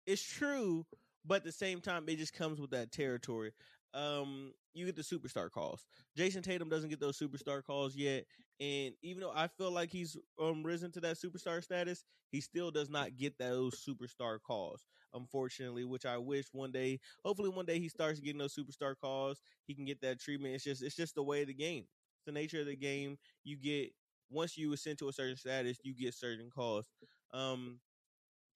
it's 0.05 0.23
true, 0.23 0.85
but 1.25 1.35
at 1.35 1.43
the 1.43 1.51
same 1.51 1.81
time, 1.81 2.05
it 2.07 2.17
just 2.17 2.33
comes 2.33 2.59
with 2.59 2.71
that 2.71 2.91
territory. 2.91 3.51
Um, 3.93 4.53
you 4.73 4.85
get 4.85 4.95
the 4.95 5.03
superstar 5.03 5.51
calls. 5.51 5.85
Jayson 6.17 6.41
Tatum 6.41 6.69
doesn't 6.69 6.89
get 6.89 6.99
those 6.99 7.17
superstar 7.17 7.63
calls 7.63 7.95
yet, 7.95 8.25
and 8.59 8.93
even 9.03 9.21
though 9.21 9.31
I 9.33 9.47
feel 9.47 9.71
like 9.71 9.91
he's 9.91 10.17
um 10.41 10.63
risen 10.63 10.91
to 10.93 10.99
that 11.01 11.17
superstar 11.17 11.63
status, 11.63 12.03
he 12.31 12.41
still 12.41 12.71
does 12.71 12.89
not 12.89 13.15
get 13.15 13.37
those 13.37 13.83
superstar 13.87 14.39
calls. 14.41 14.85
Unfortunately, 15.13 15.83
which 15.85 16.05
I 16.05 16.17
wish 16.17 16.47
one 16.51 16.71
day, 16.71 16.99
hopefully 17.23 17.49
one 17.49 17.65
day 17.67 17.79
he 17.79 17.87
starts 17.87 18.19
getting 18.19 18.39
those 18.39 18.55
superstar 18.55 18.95
calls. 18.99 19.41
He 19.67 19.75
can 19.75 19.85
get 19.85 20.01
that 20.01 20.19
treatment. 20.19 20.55
It's 20.55 20.63
just 20.63 20.81
it's 20.81 20.95
just 20.95 21.13
the 21.13 21.23
way 21.23 21.41
of 21.41 21.47
the 21.47 21.53
game. 21.53 21.85
It's 22.17 22.25
the 22.25 22.31
nature 22.31 22.61
of 22.61 22.65
the 22.67 22.75
game. 22.75 23.17
You 23.43 23.57
get 23.57 23.91
once 24.31 24.57
you 24.57 24.73
ascend 24.73 24.97
to 24.99 25.09
a 25.09 25.13
certain 25.13 25.37
status, 25.37 25.77
you 25.83 25.93
get 25.93 26.15
certain 26.15 26.49
calls. 26.49 26.87
Um, 27.31 27.79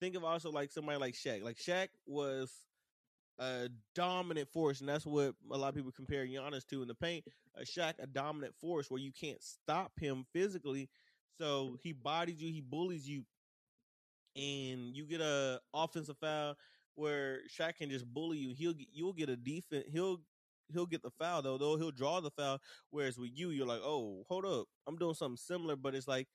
think 0.00 0.14
of 0.16 0.24
also 0.24 0.50
like 0.50 0.70
somebody 0.70 0.98
like 0.98 1.14
Shaq. 1.14 1.42
Like 1.42 1.56
Shaq 1.56 1.88
was 2.06 2.52
a 3.38 3.68
dominant 3.94 4.48
force, 4.48 4.80
and 4.80 4.88
that's 4.88 5.06
what 5.06 5.34
a 5.50 5.56
lot 5.56 5.68
of 5.68 5.74
people 5.74 5.92
compare 5.92 6.26
Giannis 6.26 6.66
to 6.68 6.82
in 6.82 6.88
the 6.88 6.94
paint. 6.94 7.24
A 7.56 7.62
Shaq, 7.62 7.94
a 7.98 8.06
dominant 8.06 8.54
force 8.60 8.90
where 8.90 9.00
you 9.00 9.12
can't 9.12 9.42
stop 9.42 9.92
him 9.98 10.26
physically. 10.32 10.88
So 11.38 11.76
he 11.82 11.92
bodies 11.92 12.40
you, 12.42 12.52
he 12.52 12.60
bullies 12.60 13.08
you, 13.08 13.24
and 14.36 14.94
you 14.96 15.04
get 15.04 15.20
a 15.20 15.60
offensive 15.72 16.16
foul 16.20 16.56
where 16.94 17.38
Shaq 17.48 17.76
can 17.76 17.90
just 17.90 18.06
bully 18.06 18.38
you. 18.38 18.54
He'll 18.54 18.74
you'll 18.92 19.12
get 19.12 19.28
a 19.28 19.36
defense. 19.36 19.84
He'll 19.90 20.20
he'll 20.72 20.86
get 20.86 21.02
the 21.02 21.10
foul 21.10 21.42
though. 21.42 21.58
Though 21.58 21.76
he'll 21.76 21.92
draw 21.92 22.20
the 22.20 22.30
foul. 22.30 22.60
Whereas 22.90 23.18
with 23.18 23.30
you, 23.34 23.50
you're 23.50 23.66
like, 23.66 23.80
oh, 23.82 24.24
hold 24.28 24.44
up, 24.44 24.66
I'm 24.86 24.96
doing 24.96 25.14
something 25.14 25.36
similar, 25.36 25.76
but 25.76 25.94
it's 25.94 26.08
like 26.08 26.26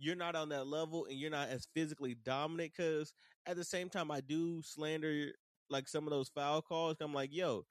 you're 0.00 0.16
not 0.16 0.34
on 0.34 0.48
that 0.48 0.66
level 0.66 1.04
and 1.04 1.18
you're 1.18 1.30
not 1.30 1.48
as 1.48 1.68
physically 1.74 2.16
dominant. 2.24 2.72
Because 2.76 3.12
at 3.46 3.56
the 3.56 3.64
same 3.64 3.88
time, 3.88 4.10
I 4.10 4.20
do 4.20 4.62
slander 4.62 5.28
like 5.68 5.86
some 5.86 6.04
of 6.04 6.10
those 6.10 6.28
foul 6.28 6.62
calls. 6.62 6.96
I'm 7.00 7.14
like, 7.14 7.32
yo, 7.32 7.64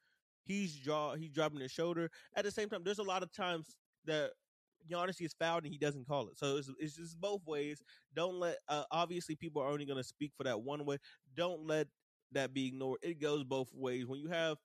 he's 0.46 0.76
draw 0.78 1.15
he's 1.15 1.32
dropping 1.32 1.60
his 1.60 1.72
shoulder. 1.72 2.10
At 2.36 2.46
the 2.46 2.52
same 2.52 2.70
time, 2.70 2.84
there's 2.86 3.00
a 3.00 3.04
lot 3.04 3.24
of 3.24 3.34
times 3.34 3.76
that 4.06 4.32
Giannis 4.89 5.22
is 5.22 5.34
fouled 5.34 5.63
and 5.63 5.74
he 5.74 5.80
doesn't 5.80 6.08
call 6.08 6.28
it. 6.30 6.38
So 6.38 6.58
it's, 6.58 6.72
it's 6.80 6.96
just 6.96 7.20
both 7.20 7.46
ways. 7.46 7.82
Don't 8.15 8.39
let 8.39 8.58
uh, 8.68 8.84
obviously 8.92 9.36
people 9.36 9.62
are 9.62 9.70
only 9.70 9.86
going 9.86 9.98
to 9.98 10.04
speak 10.04 10.32
for 10.38 10.44
that 10.44 10.62
one 10.62 10.86
way. 10.86 10.98
Don't 11.36 11.65
let 11.68 11.88
that 12.32 12.54
be 12.54 12.68
ignored. 12.68 13.00
It 13.02 13.20
goes 13.20 13.44
both 13.44 13.70
ways. 13.74 14.06
When 14.06 14.20
you 14.20 14.30
have 14.30 14.58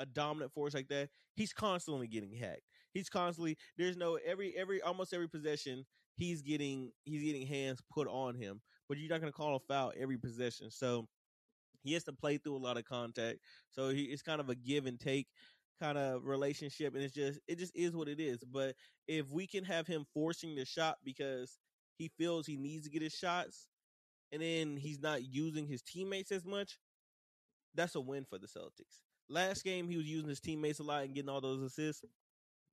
a 0.00 0.06
dominant 0.06 0.52
force 0.52 0.74
like 0.74 0.88
that, 0.88 1.08
he's 1.34 1.52
constantly 1.52 2.08
getting 2.08 2.34
hacked. 2.34 2.62
He's 2.92 3.08
constantly 3.08 3.56
there's 3.78 3.96
no 3.96 4.18
every 4.24 4.54
every 4.56 4.82
almost 4.82 5.14
every 5.14 5.28
possession 5.28 5.86
he's 6.16 6.42
getting 6.42 6.92
he's 7.04 7.22
getting 7.22 7.46
hands 7.46 7.80
put 7.92 8.08
on 8.08 8.34
him. 8.34 8.60
But 8.88 8.98
you're 8.98 9.10
not 9.10 9.20
going 9.20 9.32
to 9.32 9.36
call 9.36 9.56
a 9.56 9.60
foul 9.60 9.92
every 9.98 10.18
possession. 10.18 10.70
So 10.70 11.06
he 11.82 11.94
has 11.94 12.04
to 12.04 12.12
play 12.12 12.38
through 12.38 12.56
a 12.56 12.58
lot 12.58 12.76
of 12.76 12.84
contact. 12.84 13.38
So 13.70 13.88
he, 13.88 14.02
it's 14.04 14.22
kind 14.22 14.40
of 14.40 14.50
a 14.50 14.54
give 14.54 14.86
and 14.86 15.00
take 15.00 15.28
kind 15.82 15.98
of 15.98 16.24
relationship 16.24 16.94
and 16.94 17.02
it's 17.02 17.14
just 17.14 17.40
it 17.48 17.58
just 17.58 17.74
is 17.74 17.96
what 17.96 18.06
it 18.06 18.20
is 18.20 18.44
but 18.52 18.76
if 19.08 19.28
we 19.32 19.48
can 19.48 19.64
have 19.64 19.84
him 19.84 20.06
forcing 20.14 20.54
the 20.54 20.64
shot 20.64 20.98
because 21.02 21.58
he 21.98 22.08
feels 22.16 22.46
he 22.46 22.56
needs 22.56 22.84
to 22.84 22.90
get 22.90 23.02
his 23.02 23.12
shots 23.12 23.66
and 24.30 24.40
then 24.40 24.76
he's 24.76 25.00
not 25.00 25.24
using 25.24 25.66
his 25.66 25.82
teammates 25.82 26.30
as 26.30 26.44
much 26.44 26.78
that's 27.74 27.96
a 27.96 28.00
win 28.00 28.24
for 28.24 28.38
the 28.38 28.46
Celtics 28.46 29.00
last 29.28 29.64
game 29.64 29.88
he 29.88 29.96
was 29.96 30.06
using 30.06 30.28
his 30.28 30.38
teammates 30.38 30.78
a 30.78 30.84
lot 30.84 31.02
and 31.02 31.16
getting 31.16 31.28
all 31.28 31.40
those 31.40 31.62
assists 31.62 32.04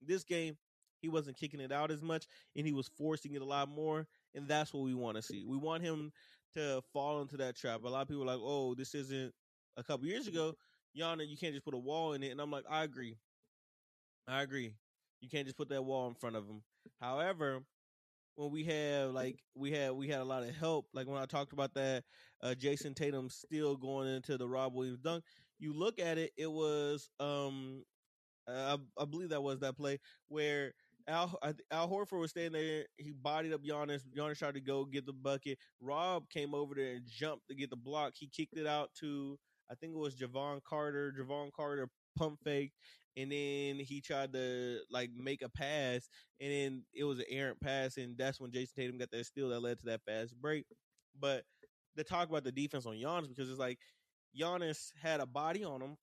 this 0.05 0.23
game 0.23 0.55
he 1.01 1.09
wasn't 1.09 1.37
kicking 1.37 1.59
it 1.59 1.71
out 1.71 1.91
as 1.91 2.01
much 2.01 2.27
and 2.55 2.65
he 2.65 2.73
was 2.73 2.87
forcing 2.97 3.33
it 3.33 3.41
a 3.41 3.45
lot 3.45 3.69
more 3.69 4.07
and 4.35 4.47
that's 4.47 4.73
what 4.73 4.83
we 4.83 4.93
want 4.93 5.15
to 5.15 5.21
see 5.21 5.43
we 5.45 5.57
want 5.57 5.83
him 5.83 6.11
to 6.53 6.81
fall 6.93 7.21
into 7.21 7.37
that 7.37 7.55
trap 7.55 7.83
a 7.83 7.87
lot 7.87 8.01
of 8.01 8.07
people 8.07 8.23
are 8.23 8.27
like 8.27 8.39
oh 8.41 8.73
this 8.75 8.95
isn't 8.95 9.33
a 9.77 9.83
couple 9.83 10.05
years 10.07 10.27
ago 10.27 10.55
Yana, 10.97 11.27
you 11.27 11.37
can't 11.37 11.53
just 11.53 11.65
put 11.65 11.73
a 11.75 11.77
wall 11.77 12.13
in 12.13 12.23
it. 12.23 12.31
And 12.31 12.41
I'm 12.41 12.51
like, 12.51 12.65
I 12.69 12.83
agree. 12.83 13.17
I 14.27 14.41
agree. 14.41 14.75
You 15.21 15.29
can't 15.29 15.45
just 15.45 15.57
put 15.57 15.69
that 15.69 15.83
wall 15.83 16.07
in 16.07 16.15
front 16.15 16.35
of 16.35 16.45
him. 16.47 16.61
However, 16.99 17.61
when 18.35 18.51
we 18.51 18.63
have 18.65 19.11
like 19.11 19.39
we 19.55 19.71
had 19.71 19.93
we 19.93 20.09
had 20.09 20.19
a 20.21 20.25
lot 20.25 20.43
of 20.43 20.55
help, 20.55 20.87
like 20.93 21.07
when 21.07 21.21
I 21.21 21.25
talked 21.25 21.53
about 21.53 21.73
that, 21.75 22.03
uh, 22.41 22.55
Jayson 22.55 22.95
Tatum 22.95 23.29
still 23.29 23.75
going 23.75 24.09
into 24.09 24.37
the 24.37 24.47
Rob 24.47 24.73
Williams 24.73 24.99
dunk. 24.99 25.23
You 25.59 25.73
look 25.73 25.99
at 25.99 26.17
it, 26.17 26.31
it 26.37 26.51
was 26.51 27.09
um, 27.19 27.83
I, 28.47 28.77
I 28.97 29.05
believe 29.05 29.29
that 29.29 29.43
was 29.43 29.59
that 29.59 29.77
play 29.77 29.99
where 30.29 30.73
Al 31.09 31.39
Al 31.71 31.89
Horford 31.89 32.19
was 32.19 32.31
standing 32.31 32.53
there. 32.53 32.85
He 32.97 33.11
bodied 33.11 33.53
up 33.53 33.63
Giannis. 33.63 34.01
Giannis 34.15 34.37
tried 34.37 34.53
to 34.53 34.61
go 34.61 34.85
get 34.85 35.05
the 35.05 35.13
bucket. 35.13 35.57
Rob 35.81 36.29
came 36.29 36.53
over 36.53 36.75
there 36.75 36.93
and 36.93 37.05
jumped 37.05 37.47
to 37.49 37.55
get 37.55 37.69
the 37.69 37.75
block. 37.75 38.13
He 38.15 38.27
kicked 38.27 38.57
it 38.57 38.67
out 38.67 38.91
to 38.99 39.37
I 39.71 39.75
think 39.75 39.93
it 39.93 39.99
was 39.99 40.15
Jevon 40.15 40.63
Carter. 40.63 41.13
Jevon 41.17 41.51
Carter 41.51 41.89
pump 42.17 42.39
fake, 42.43 42.73
and 43.17 43.31
then 43.31 43.77
he 43.79 44.01
tried 44.01 44.33
to 44.33 44.79
like 44.91 45.09
make 45.15 45.41
a 45.41 45.49
pass, 45.49 46.07
and 46.39 46.51
then 46.51 46.83
it 46.93 47.03
was 47.03 47.19
an 47.19 47.25
errant 47.29 47.59
pass, 47.59 47.97
and 47.97 48.17
that's 48.17 48.39
when 48.39 48.51
Jayson 48.51 48.75
Tatum 48.75 48.97
got 48.97 49.11
that 49.11 49.25
steal 49.25 49.49
that 49.49 49.61
led 49.61 49.79
to 49.79 49.85
that 49.85 50.01
fast 50.07 50.35
break. 50.39 50.65
But 51.19 51.43
to 51.97 52.03
talk 52.03 52.29
about 52.29 52.43
the 52.43 52.51
defense 52.51 52.85
on 52.85 52.93
Giannis 52.95 53.27
because 53.27 53.49
it's 53.49 53.59
like 53.59 53.79
Giannis 54.39 54.91
had 55.01 55.19
a 55.19 55.25
body 55.25 55.63
on 55.63 55.81
him, 55.81 55.97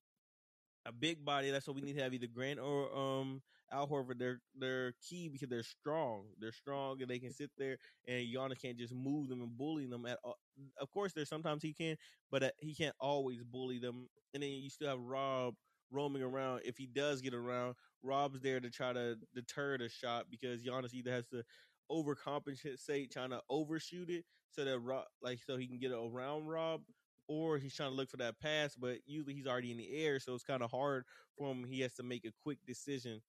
a 0.85 0.91
big 0.91 1.23
body. 1.23 1.51
That's 1.51 1.67
what 1.67 1.75
we 1.75 1.81
need 1.81 1.95
to 1.97 2.03
have 2.03 2.13
either 2.13 2.27
Grant 2.27 2.59
or 2.59 2.95
um 2.95 3.41
Al 3.71 3.87
Horford. 3.87 4.19
They're 4.19 4.41
they're 4.57 4.93
key 5.07 5.29
because 5.29 5.49
they're 5.49 5.63
strong. 5.63 6.25
They're 6.39 6.51
strong 6.51 7.01
and 7.01 7.09
they 7.09 7.19
can 7.19 7.33
sit 7.33 7.51
there 7.57 7.77
and 8.07 8.25
Giannis 8.27 8.61
can't 8.61 8.77
just 8.77 8.93
move 8.93 9.29
them 9.29 9.41
and 9.41 9.57
bully 9.57 9.85
them 9.85 10.05
at 10.05 10.19
all. 10.23 10.37
Of 10.79 10.91
course, 10.91 11.13
there's 11.13 11.29
sometimes 11.29 11.63
he 11.63 11.73
can, 11.73 11.97
but 12.31 12.43
uh, 12.43 12.49
he 12.59 12.73
can't 12.73 12.95
always 12.99 13.43
bully 13.43 13.79
them. 13.79 14.07
And 14.33 14.43
then 14.43 14.49
you 14.51 14.69
still 14.69 14.89
have 14.89 14.99
Rob 14.99 15.55
roaming 15.91 16.23
around. 16.23 16.61
If 16.65 16.77
he 16.77 16.85
does 16.87 17.21
get 17.21 17.33
around, 17.33 17.75
Rob's 18.03 18.39
there 18.41 18.59
to 18.59 18.69
try 18.69 18.93
to 18.93 19.15
deter 19.35 19.77
the 19.77 19.89
shot 19.89 20.25
because 20.29 20.63
Giannis 20.63 20.93
either 20.93 21.11
has 21.11 21.27
to 21.27 21.43
overcompensate, 21.91 23.11
trying 23.11 23.29
to 23.31 23.41
overshoot 23.49 24.09
it 24.09 24.25
so 24.51 24.65
that 24.65 24.79
Rob, 24.79 25.05
like, 25.21 25.39
so 25.45 25.57
he 25.57 25.67
can 25.67 25.79
get 25.79 25.91
around 25.91 26.45
Rob, 26.45 26.81
or 27.27 27.57
he's 27.57 27.75
trying 27.75 27.91
to 27.91 27.95
look 27.95 28.09
for 28.09 28.17
that 28.17 28.39
pass, 28.39 28.75
but 28.75 28.97
usually 29.05 29.33
he's 29.33 29.47
already 29.47 29.71
in 29.71 29.77
the 29.77 29.93
air, 29.93 30.19
so 30.19 30.33
it's 30.33 30.43
kind 30.43 30.63
of 30.63 30.71
hard 30.71 31.03
for 31.37 31.51
him. 31.51 31.65
He 31.65 31.81
has 31.81 31.93
to 31.95 32.03
make 32.03 32.25
a 32.25 32.31
quick 32.43 32.59
decision. 32.65 33.21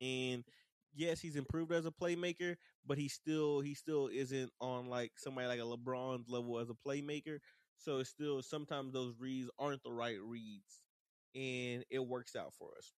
And 0.00 0.44
yes, 0.94 1.20
he's 1.20 1.36
improved 1.36 1.72
as 1.72 1.86
a 1.86 1.90
playmaker, 1.90 2.56
but 2.86 2.98
he 2.98 3.08
still 3.08 3.60
he 3.60 3.74
still 3.74 4.08
isn't 4.12 4.50
on 4.60 4.88
like 4.88 5.12
somebody 5.16 5.46
like 5.46 5.60
a 5.60 5.62
LeBron's 5.62 6.28
level 6.28 6.58
as 6.58 6.70
a 6.70 6.74
playmaker. 6.88 7.38
So 7.76 7.98
it's 7.98 8.10
still 8.10 8.42
sometimes 8.42 8.92
those 8.92 9.14
reads 9.18 9.50
aren't 9.58 9.82
the 9.82 9.92
right 9.92 10.20
reads, 10.20 10.80
and 11.34 11.84
it 11.90 12.00
works 12.06 12.36
out 12.36 12.54
for 12.58 12.70
us. 12.78 12.92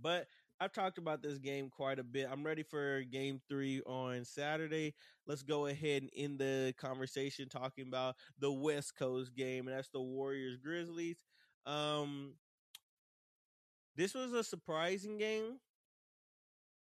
But 0.00 0.26
I've 0.60 0.72
talked 0.72 0.98
about 0.98 1.22
this 1.22 1.38
game 1.38 1.68
quite 1.70 1.98
a 1.98 2.04
bit. 2.04 2.28
I'm 2.30 2.44
ready 2.44 2.62
for 2.62 3.02
game 3.02 3.40
three 3.48 3.80
on 3.86 4.24
Saturday. 4.24 4.94
Let's 5.26 5.42
go 5.42 5.66
ahead 5.66 6.02
and 6.02 6.10
end 6.16 6.38
the 6.38 6.74
conversation 6.78 7.48
talking 7.48 7.86
about 7.88 8.16
the 8.38 8.52
West 8.52 8.96
Coast 8.96 9.34
game, 9.34 9.68
and 9.68 9.76
that's 9.76 9.90
the 9.90 10.00
Warriors 10.00 10.56
Grizzlies. 10.56 11.16
Um, 11.66 12.34
this 13.96 14.14
was 14.14 14.32
a 14.32 14.44
surprising 14.44 15.18
game, 15.18 15.58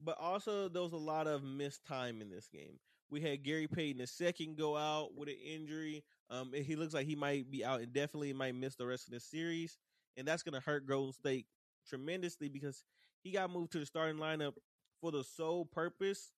but 0.04 0.16
also 0.20 0.68
there 0.68 0.82
was 0.82 0.92
a 0.92 0.96
lot 0.96 1.26
of 1.26 1.42
missed 1.42 1.84
time 1.84 2.20
in 2.20 2.30
this 2.30 2.48
game. 2.48 2.78
We 3.10 3.20
had 3.20 3.42
Gary 3.42 3.68
Payton 3.68 3.98
the 3.98 4.06
second 4.06 4.56
go 4.56 4.76
out 4.76 5.16
with 5.16 5.28
an 5.28 5.36
injury. 5.44 6.04
Um, 6.30 6.52
he 6.52 6.74
looks 6.76 6.94
like 6.94 7.06
he 7.06 7.14
might 7.14 7.50
be 7.50 7.64
out 7.64 7.80
indefinitely, 7.80 8.32
might 8.32 8.54
miss 8.54 8.74
the 8.76 8.86
rest 8.86 9.06
of 9.06 9.12
the 9.12 9.20
series, 9.20 9.78
and 10.16 10.26
that's 10.26 10.42
going 10.42 10.54
to 10.54 10.60
hurt 10.60 10.86
Golden 10.86 11.12
State 11.12 11.46
tremendously 11.88 12.48
because 12.48 12.82
he 13.22 13.30
got 13.30 13.50
moved 13.50 13.72
to 13.72 13.78
the 13.78 13.86
starting 13.86 14.20
lineup 14.20 14.54
for 15.00 15.12
the 15.12 15.24
sole 15.24 15.64
purpose 15.64 16.32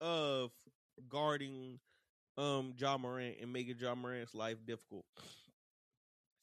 of 0.00 0.50
guarding 1.08 1.78
um 2.36 2.74
Ja 2.76 2.98
Morant 2.98 3.36
and 3.40 3.52
making 3.52 3.76
Ja 3.78 3.94
Morant's 3.94 4.34
life 4.34 4.58
difficult. 4.66 5.04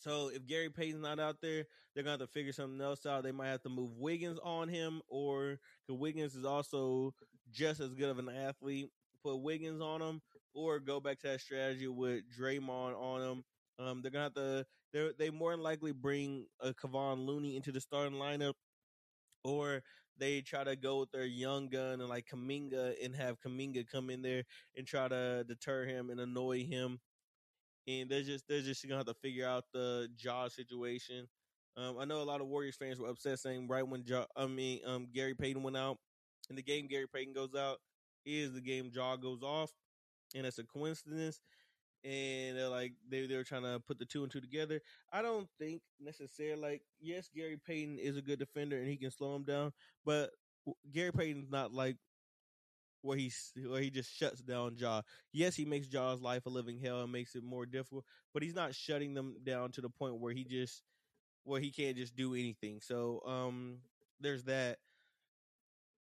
So 0.03 0.29
if 0.33 0.45
Gary 0.45 0.69
Payton's 0.69 1.01
not 1.01 1.19
out 1.19 1.37
there, 1.41 1.65
they're 1.93 2.03
gonna 2.03 2.19
have 2.19 2.19
to 2.19 2.27
figure 2.27 2.51
something 2.51 2.81
else 2.81 3.05
out. 3.05 3.23
They 3.23 3.31
might 3.31 3.47
have 3.47 3.61
to 3.63 3.69
move 3.69 3.97
Wiggins 3.97 4.37
on 4.43 4.67
him, 4.67 5.01
or 5.07 5.59
because 5.87 5.99
Wiggins 5.99 6.35
is 6.35 6.43
also 6.43 7.13
just 7.51 7.79
as 7.79 7.93
good 7.93 8.09
of 8.09 8.19
an 8.19 8.27
athlete, 8.29 8.89
put 9.23 9.37
Wiggins 9.37 9.81
on 9.81 10.01
him, 10.01 10.21
or 10.53 10.79
go 10.79 10.99
back 10.99 11.19
to 11.21 11.27
that 11.27 11.41
strategy 11.41 11.87
with 11.87 12.23
Draymond 12.37 12.99
on 12.99 13.21
him. 13.21 13.43
Um, 13.79 14.01
they're 14.01 14.11
gonna 14.11 14.25
have 14.25 14.33
to. 14.33 14.65
They 14.91 15.11
they 15.17 15.29
more 15.29 15.51
than 15.51 15.61
likely 15.61 15.93
bring 15.93 16.47
a 16.61 16.67
uh, 16.67 16.73
Kevon 16.73 17.25
Looney 17.25 17.55
into 17.55 17.71
the 17.71 17.79
starting 17.79 18.19
lineup 18.19 18.53
or 19.43 19.81
they 20.17 20.41
try 20.41 20.63
to 20.63 20.75
go 20.75 20.99
with 20.99 21.11
their 21.11 21.25
young 21.25 21.69
gun 21.69 21.99
and 21.99 22.09
like 22.09 22.27
Kuminga 22.27 22.93
and 23.03 23.15
have 23.15 23.41
Kuminga 23.41 23.89
come 23.89 24.09
in 24.09 24.21
there 24.21 24.43
and 24.77 24.85
try 24.85 25.07
to 25.07 25.43
deter 25.47 25.85
him 25.85 26.09
and 26.09 26.19
annoy 26.19 26.65
him. 26.65 26.99
And 27.87 28.09
they're 28.09 28.23
just 28.23 28.47
they're 28.47 28.61
just 28.61 28.83
gonna 28.83 28.97
have 28.97 29.07
to 29.07 29.13
figure 29.13 29.47
out 29.47 29.65
the 29.73 30.09
Ja 30.19 30.47
situation. 30.47 31.27
Um, 31.75 31.97
I 31.99 32.05
know 32.05 32.21
a 32.21 32.23
lot 32.23 32.39
of 32.39 32.47
Warriors 32.47 32.75
fans 32.75 32.99
were 32.99 33.09
upset 33.09 33.39
saying 33.39 33.67
right 33.67 33.87
when 33.87 34.03
I 34.35 34.45
mean 34.47 34.79
um, 34.85 35.07
Gary 35.13 35.33
Payton 35.33 35.63
went 35.63 35.77
out, 35.77 35.97
in 36.49 36.55
the 36.55 36.61
game 36.61 36.87
Gary 36.87 37.07
Payton 37.13 37.33
goes 37.33 37.55
out 37.55 37.77
is 38.25 38.53
the 38.53 38.61
game 38.61 38.89
Ja 38.93 39.15
goes 39.15 39.43
off, 39.43 39.71
and 40.35 40.45
it's 40.45 40.59
a 40.59 40.63
coincidence 40.63 41.41
and 42.03 42.57
they're 42.57 42.69
like 42.69 42.93
they 43.09 43.25
they 43.25 43.35
were 43.35 43.43
trying 43.43 43.63
to 43.63 43.81
put 43.87 43.97
the 43.97 44.05
two 44.05 44.23
and 44.23 44.31
two 44.31 44.41
together. 44.41 44.81
I 45.11 45.21
don't 45.21 45.47
think 45.59 45.81
necessarily 45.99 46.61
like 46.61 46.81
yes, 46.99 47.29
Gary 47.33 47.57
Payton 47.65 47.99
is 47.99 48.17
a 48.17 48.21
good 48.21 48.39
defender 48.39 48.77
and 48.77 48.87
he 48.87 48.97
can 48.97 49.11
slow 49.11 49.35
him 49.35 49.43
down, 49.43 49.71
but 50.05 50.31
Gary 50.91 51.11
Payton's 51.11 51.49
not 51.49 51.73
like 51.73 51.97
where 53.03 53.17
he's 53.17 53.51
where 53.67 53.81
he 53.81 53.91
just 53.91 54.15
shuts 54.15 54.41
down 54.41 54.75
Ja. 54.77 55.01
Yes, 55.31 55.55
he 55.55 55.65
makes 55.65 55.87
Ja's 55.87 56.21
life 56.21 56.45
a 56.45 56.49
living 56.49 56.79
hell 56.79 57.01
and 57.03 57.11
makes 57.11 57.35
it 57.35 57.43
more 57.43 57.65
difficult, 57.65 58.05
but 58.33 58.43
he's 58.43 58.55
not 58.55 58.75
shutting 58.75 59.13
them 59.13 59.35
down 59.43 59.71
to 59.73 59.81
the 59.81 59.89
point 59.89 60.19
where 60.19 60.33
he 60.33 60.43
just 60.45 60.83
where 61.45 61.61
he 61.61 61.71
can't 61.71 61.97
just 61.97 62.15
do 62.15 62.33
anything. 62.33 62.79
So 62.81 63.21
um 63.25 63.79
there's 64.19 64.45
that. 64.45 64.79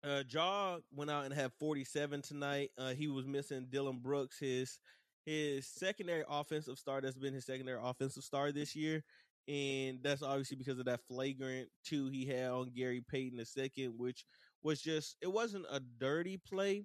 Uh 0.03 0.23
Ja 0.29 0.77
went 0.93 1.09
out 1.09 1.25
and 1.25 1.33
had 1.33 1.51
47 1.59 2.21
tonight. 2.21 2.71
Uh 2.77 2.93
he 2.93 3.07
was 3.07 3.25
missing 3.25 3.67
Dillon 3.69 3.99
Brooks, 3.99 4.39
his 4.39 4.79
his 5.25 5.67
secondary 5.67 6.23
offensive 6.29 6.77
star 6.77 7.01
that's 7.01 7.17
been 7.17 7.33
his 7.33 7.45
secondary 7.45 7.79
offensive 7.81 8.23
star 8.23 8.51
this 8.51 8.75
year. 8.75 9.03
And 9.47 9.99
that's 10.03 10.23
obviously 10.23 10.57
because 10.57 10.79
of 10.79 10.85
that 10.85 11.01
flagrant 11.07 11.69
two 11.83 12.07
he 12.09 12.25
had 12.25 12.49
on 12.49 12.71
Gary 12.75 13.01
Payton 13.07 13.37
the 13.37 13.45
second, 13.45 13.93
which 13.97 14.25
was 14.65 14.81
just 14.81 15.15
it 15.21 15.31
wasn't 15.31 15.65
a 15.71 15.79
dirty 15.79 16.37
play, 16.37 16.83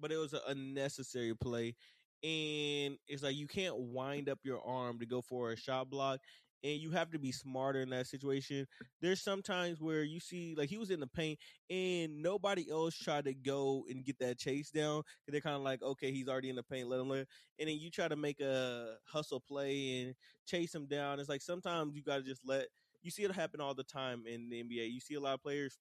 but 0.00 0.10
it 0.10 0.16
was 0.16 0.32
an 0.32 0.40
unnecessary 0.48 1.34
play. 1.34 1.76
And 2.22 2.96
it's 3.06 3.22
like 3.22 3.36
you 3.36 3.46
can't 3.46 3.76
wind 3.76 4.30
up 4.30 4.38
your 4.42 4.66
arm 4.66 4.98
to 5.00 5.06
go 5.06 5.20
for 5.20 5.50
a 5.52 5.56
shot 5.56 5.90
block 5.90 6.20
and 6.64 6.80
you 6.80 6.90
have 6.92 7.10
to 7.10 7.18
be 7.18 7.30
smarter 7.30 7.82
in 7.82 7.90
that 7.90 8.06
situation. 8.06 8.66
There's 9.02 9.20
sometimes 9.20 9.82
where 9.82 10.02
you 10.02 10.18
see 10.18 10.54
like 10.56 10.70
he 10.70 10.78
was 10.78 10.90
in 10.90 10.98
the 10.98 11.06
paint 11.06 11.38
and 11.68 12.22
nobody 12.22 12.70
else 12.70 12.96
tried 12.96 13.26
to 13.26 13.34
go 13.34 13.84
and 13.90 14.02
get 14.02 14.18
that 14.20 14.38
chase 14.38 14.70
down. 14.70 15.02
They're 15.28 15.42
kind 15.42 15.56
of 15.56 15.62
like, 15.62 15.82
okay, 15.82 16.10
he's 16.10 16.26
already 16.26 16.48
in 16.48 16.56
the 16.56 16.62
paint, 16.62 16.88
let 16.88 17.00
him 17.00 17.10
live. 17.10 17.26
And 17.60 17.68
then 17.68 17.76
you 17.78 17.90
try 17.90 18.08
to 18.08 18.16
make 18.16 18.40
a 18.40 18.94
hustle 19.04 19.40
play 19.40 20.00
and 20.00 20.14
chase 20.46 20.74
him 20.74 20.86
down. 20.86 21.20
It's 21.20 21.28
like 21.28 21.42
sometimes 21.42 21.94
you 21.94 22.02
got 22.02 22.16
to 22.16 22.22
just 22.22 22.40
let. 22.46 22.68
You 23.02 23.10
see 23.10 23.24
it 23.24 23.32
happen 23.32 23.60
all 23.60 23.74
the 23.74 23.84
time 23.84 24.24
in 24.26 24.48
the 24.48 24.62
NBA. 24.62 24.90
You 24.90 25.00
see 25.00 25.16
a 25.16 25.20
lot 25.20 25.34
of 25.34 25.42
players 25.42 25.76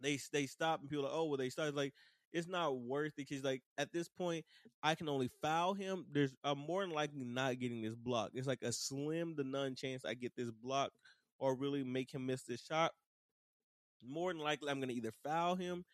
they 0.00 0.18
they 0.32 0.46
stop 0.46 0.80
and 0.80 0.88
people 0.90 1.04
are 1.04 1.08
like, 1.08 1.16
oh 1.16 1.24
well 1.24 1.36
they 1.36 1.50
started 1.50 1.74
like 1.74 1.92
it's 2.32 2.48
not 2.48 2.78
worth 2.78 3.12
it 3.16 3.28
because 3.28 3.44
like 3.44 3.62
at 3.78 3.92
this 3.92 4.08
point 4.08 4.44
I 4.82 4.94
can 4.94 5.08
only 5.08 5.30
foul 5.40 5.72
him. 5.74 6.04
There's 6.12 6.34
I'm 6.42 6.58
more 6.58 6.82
than 6.82 6.90
likely 6.90 7.24
not 7.24 7.58
getting 7.58 7.80
this 7.80 7.94
block. 7.94 8.30
It's 8.34 8.48
like 8.48 8.62
a 8.62 8.72
slim 8.72 9.36
to 9.36 9.44
none 9.44 9.74
chance 9.74 10.04
I 10.04 10.14
get 10.14 10.32
this 10.36 10.50
block 10.50 10.90
or 11.38 11.54
really 11.54 11.84
make 11.84 12.12
him 12.12 12.26
miss 12.26 12.42
this 12.42 12.62
shot. 12.62 12.92
More 14.06 14.32
than 14.32 14.42
likely 14.42 14.70
I'm 14.70 14.80
gonna 14.80 14.92
either 14.92 15.12
foul 15.24 15.54
him, 15.54 15.84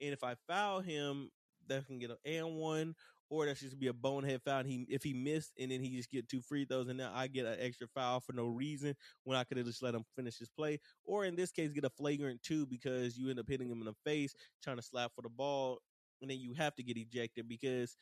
and 0.00 0.12
if 0.12 0.22
I 0.22 0.34
foul 0.46 0.80
him, 0.80 1.30
that 1.68 1.86
can 1.86 1.98
get 1.98 2.10
an 2.10 2.16
and 2.24 2.56
one, 2.56 2.94
or 3.30 3.46
that 3.46 3.56
should 3.58 3.78
be 3.78 3.88
a 3.88 3.92
bonehead 3.92 4.42
foul. 4.44 4.60
And 4.60 4.68
he 4.68 4.86
if 4.88 5.02
he 5.02 5.12
missed 5.12 5.52
and 5.58 5.70
then 5.70 5.80
he 5.80 5.96
just 5.96 6.10
get 6.10 6.28
two 6.28 6.40
free 6.40 6.64
throws, 6.64 6.88
and 6.88 6.98
now 6.98 7.12
I 7.14 7.26
get 7.28 7.46
an 7.46 7.56
extra 7.60 7.86
foul 7.88 8.20
for 8.20 8.32
no 8.32 8.46
reason 8.46 8.94
when 9.24 9.36
I 9.36 9.44
could 9.44 9.56
have 9.58 9.66
just 9.66 9.82
let 9.82 9.94
him 9.94 10.04
finish 10.16 10.38
his 10.38 10.48
play, 10.50 10.78
or 11.04 11.24
in 11.24 11.36
this 11.36 11.50
case 11.50 11.72
get 11.72 11.84
a 11.84 11.90
flagrant 11.90 12.42
two 12.42 12.66
because 12.66 13.16
you 13.16 13.30
end 13.30 13.38
up 13.38 13.48
hitting 13.48 13.70
him 13.70 13.80
in 13.80 13.86
the 13.86 13.94
face 14.04 14.34
trying 14.62 14.76
to 14.76 14.82
slap 14.82 15.12
for 15.14 15.22
the 15.22 15.28
ball, 15.28 15.78
and 16.20 16.30
then 16.30 16.38
you 16.38 16.54
have 16.54 16.74
to 16.76 16.82
get 16.82 16.96
ejected 16.96 17.48
because 17.48 17.96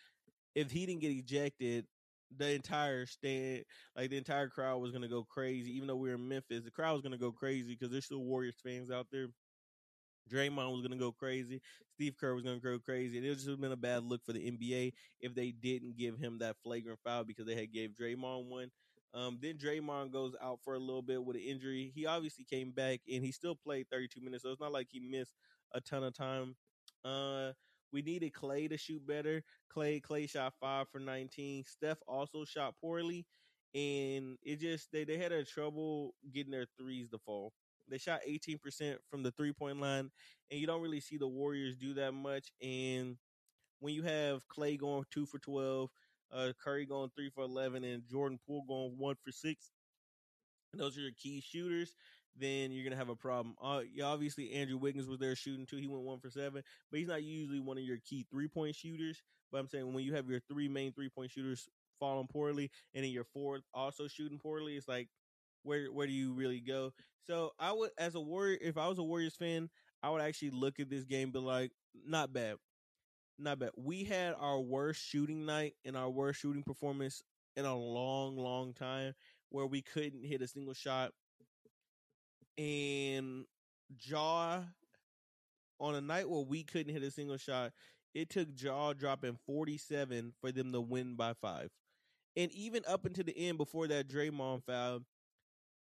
if 0.55 0.71
he 0.71 0.87
didn't 0.87 1.03
get 1.03 1.13
ejected. 1.13 1.87
The 2.37 2.55
entire 2.55 3.07
stand, 3.07 3.63
like 3.97 4.11
the 4.11 4.17
entire 4.17 4.49
crowd, 4.49 4.81
was 4.83 4.91
gonna 4.91 5.07
go 5.07 5.23
crazy. 5.23 5.71
Even 5.77 5.87
though 5.87 5.95
we 5.95 6.11
are 6.11 6.15
in 6.15 6.29
Memphis, 6.29 6.65
the 6.65 6.73
crowd 6.73 6.95
was 6.95 7.03
gonna 7.03 7.17
go 7.17 7.31
crazy 7.31 7.69
because 7.75 7.93
there's 7.93 8.07
still 8.07 8.25
Warriors 8.25 8.57
fans 8.65 8.91
out 8.91 9.07
there 9.13 9.29
Draymond 10.31 10.73
was 10.73 10.81
going 10.81 10.91
to 10.91 10.97
go 10.97 11.13
crazy. 11.13 11.61
Steve 11.95 12.17
Kerr 12.19 12.35
was 12.35 12.45
going 12.45 12.61
to 12.61 12.63
go 12.63 12.79
crazy. 12.79 13.19
It 13.19 13.29
would 13.29 13.37
just 13.37 13.49
have 13.49 13.61
been 13.61 13.73
a 13.73 13.77
bad 13.77 14.05
look 14.05 14.25
for 14.25 14.33
the 14.33 14.47
NBA 14.47 14.93
if 15.21 15.35
they 15.35 15.51
didn't 15.51 15.97
give 15.97 16.19
him 16.19 16.39
that 16.39 16.57
flagrant 16.63 16.99
foul 17.05 17.25
because 17.25 17.47
they 17.47 17.55
had 17.55 17.73
gave 17.73 17.91
Draymond 17.91 18.47
one. 18.49 18.71
Um, 19.15 19.39
then 19.41 19.57
Draymond 19.57 20.13
goes 20.13 20.35
out 20.43 20.59
for 20.63 20.75
a 20.75 20.79
little 20.79 21.03
bit 21.03 21.25
with 21.25 21.37
an 21.37 21.43
injury. 21.43 21.91
He 21.95 22.05
obviously 22.07 22.45
came 22.45 22.71
back 22.73 23.01
and 23.11 23.25
he 23.25 23.33
still 23.33 23.55
played 23.55 23.87
32 23.91 24.21
minutes, 24.21 24.43
so 24.43 24.51
it's 24.51 24.61
not 24.61 24.73
like 24.73 24.89
he 24.91 25.01
missed 25.01 25.33
a 25.73 25.81
ton 25.81 26.05
of 26.05 26.15
time. 26.15 26.55
Uh, 27.05 27.53
we 27.93 28.03
needed 28.03 28.35
Clay 28.35 28.69
to 28.69 28.77
shoot 28.77 29.07
better. 29.07 29.43
Clay 29.71 30.01
Clay 30.01 30.27
shot 30.27 30.55
five 30.61 30.89
for 30.91 30.99
19. 30.99 31.65
Steph 31.65 31.99
also 32.07 32.45
shot 32.45 32.75
poorly, 32.81 33.25
and 33.75 34.37
it 34.43 34.61
just 34.61 34.91
they 34.93 35.05
they 35.05 35.17
had 35.17 35.33
a 35.33 35.45
trouble 35.45 36.15
getting 36.33 36.53
their 36.53 36.67
threes 36.79 37.09
to 37.11 37.19
fall. 37.19 37.53
They 37.89 37.99
shot 37.99 38.21
18% 38.27 38.97
from 39.11 39.23
the 39.23 39.31
three 39.31 39.53
point 39.53 39.81
line, 39.81 40.11
and 40.51 40.61
you 40.61 40.67
don't 40.67 40.83
really 40.83 41.01
see 41.01 41.17
the 41.17 41.29
Warriors 41.29 41.77
do 41.77 41.95
that 41.95 42.13
much. 42.13 42.51
And 42.63 43.17
when 43.81 43.95
you 43.95 44.03
have 44.03 44.47
Clay 44.49 44.77
going 44.77 45.05
two 45.11 45.27
for 45.27 45.39
12, 45.39 45.91
uh, 46.33 46.53
Curry 46.63 46.87
going 46.87 47.11
three 47.15 47.31
for 47.31 47.45
11, 47.45 47.85
and 47.85 48.07
Jordan 48.09 48.39
Poole 48.47 48.65
going 48.67 48.99
one 48.99 49.17
for 49.25 49.31
six, 49.31 49.73
those 50.75 50.97
are 50.97 51.01
your 51.03 51.13
key 51.13 51.41
shooters, 51.41 51.95
then 52.39 52.71
you're 52.73 52.85
gonna 52.85 52.97
have 52.97 53.09
a 53.09 53.17
problem. 53.17 53.55
Uh, 53.63 53.83
obviously, 54.05 54.53
Andrew 54.53 54.77
Wiggins 54.77 55.07
was 55.07 55.19
there 55.19 55.35
shooting 55.35 55.67
too. 55.67 55.77
He 55.77 55.87
went 55.87 56.05
one 56.05 56.21
for 56.21 56.31
seven, 56.31 56.63
but 56.91 56.99
he's 56.99 57.09
not 57.09 57.23
usually 57.23 57.61
one 57.61 57.79
of 57.79 57.85
your 57.85 57.99
key 58.05 58.27
three 58.31 58.49
point 58.49 58.75
shooters. 58.75 59.23
But 59.51 59.59
I'm 59.59 59.69
saying 59.69 59.93
when 59.93 60.05
you 60.05 60.15
have 60.15 60.29
your 60.29 60.41
three 60.41 60.69
main 60.69 60.93
three 60.93 61.09
point 61.09 61.31
shooters 61.31 61.69
falling 61.99 62.27
poorly, 62.27 62.71
and 62.95 63.05
then 63.05 63.11
your 63.11 63.25
fourth 63.25 63.63
also 63.73 64.07
shooting 64.09 64.39
poorly, 64.39 64.77
it's 64.77 64.89
like 64.89 65.09
where 65.67 65.93
where 65.93 66.07
do 66.07 66.13
you 66.13 66.33
really 66.33 66.61
go? 66.61 66.93
So 67.27 67.53
I 67.59 67.73
would, 67.73 67.91
as 67.99 68.15
a 68.15 68.21
warrior, 68.21 68.59
if 68.61 68.79
I 68.79 68.89
was 68.89 68.99
a 68.99 69.03
Warriors 69.03 69.35
fan, 69.37 69.69
I 70.03 70.11
would 70.11 70.23
actually 70.23 70.51
look 70.51 70.79
at 70.79 70.89
this 70.91 71.05
game, 71.05 71.33
be 71.33 71.41
like, 71.41 71.73
not 72.07 72.33
bad, 72.33 72.57
not 73.39 73.59
bad. 73.59 73.71
We 73.77 74.05
had 74.05 74.35
our 74.39 74.61
worst 74.61 75.03
shooting 75.05 75.47
night 75.47 75.75
and 75.85 75.97
our 75.97 76.11
worst 76.11 76.41
shooting 76.41 76.63
performance 76.63 77.23
in 77.57 77.65
a 77.65 77.77
long, 77.77 78.37
long 78.37 78.75
time, 78.75 79.15
where 79.51 79.67
we 79.67 79.83
couldn't 79.83 80.25
hit 80.25 80.43
a 80.43 80.49
single 80.49 80.75
shot. 80.75 81.13
And 82.59 83.47
Ja, 84.05 84.65
on 85.79 85.95
a 85.95 86.01
night 86.01 86.29
where 86.29 86.43
we 86.43 86.65
couldn't 86.65 86.93
hit 86.93 87.03
a 87.03 87.11
single 87.11 87.37
shot, 87.37 87.73
it 88.15 88.31
took 88.31 88.49
Ja 88.57 88.93
dropping 88.93 89.39
47 89.47 90.33
for 90.41 90.51
them 90.53 90.73
to 90.73 90.81
win 90.81 91.15
by 91.17 91.35
five. 91.35 91.71
And 92.37 92.53
even 92.53 92.85
up 92.89 93.05
until 93.07 93.25
the 93.25 93.37
end, 93.37 93.59
before 93.59 93.89
that 93.89 94.09
Draymond 94.09 94.65
foul, 94.65 95.01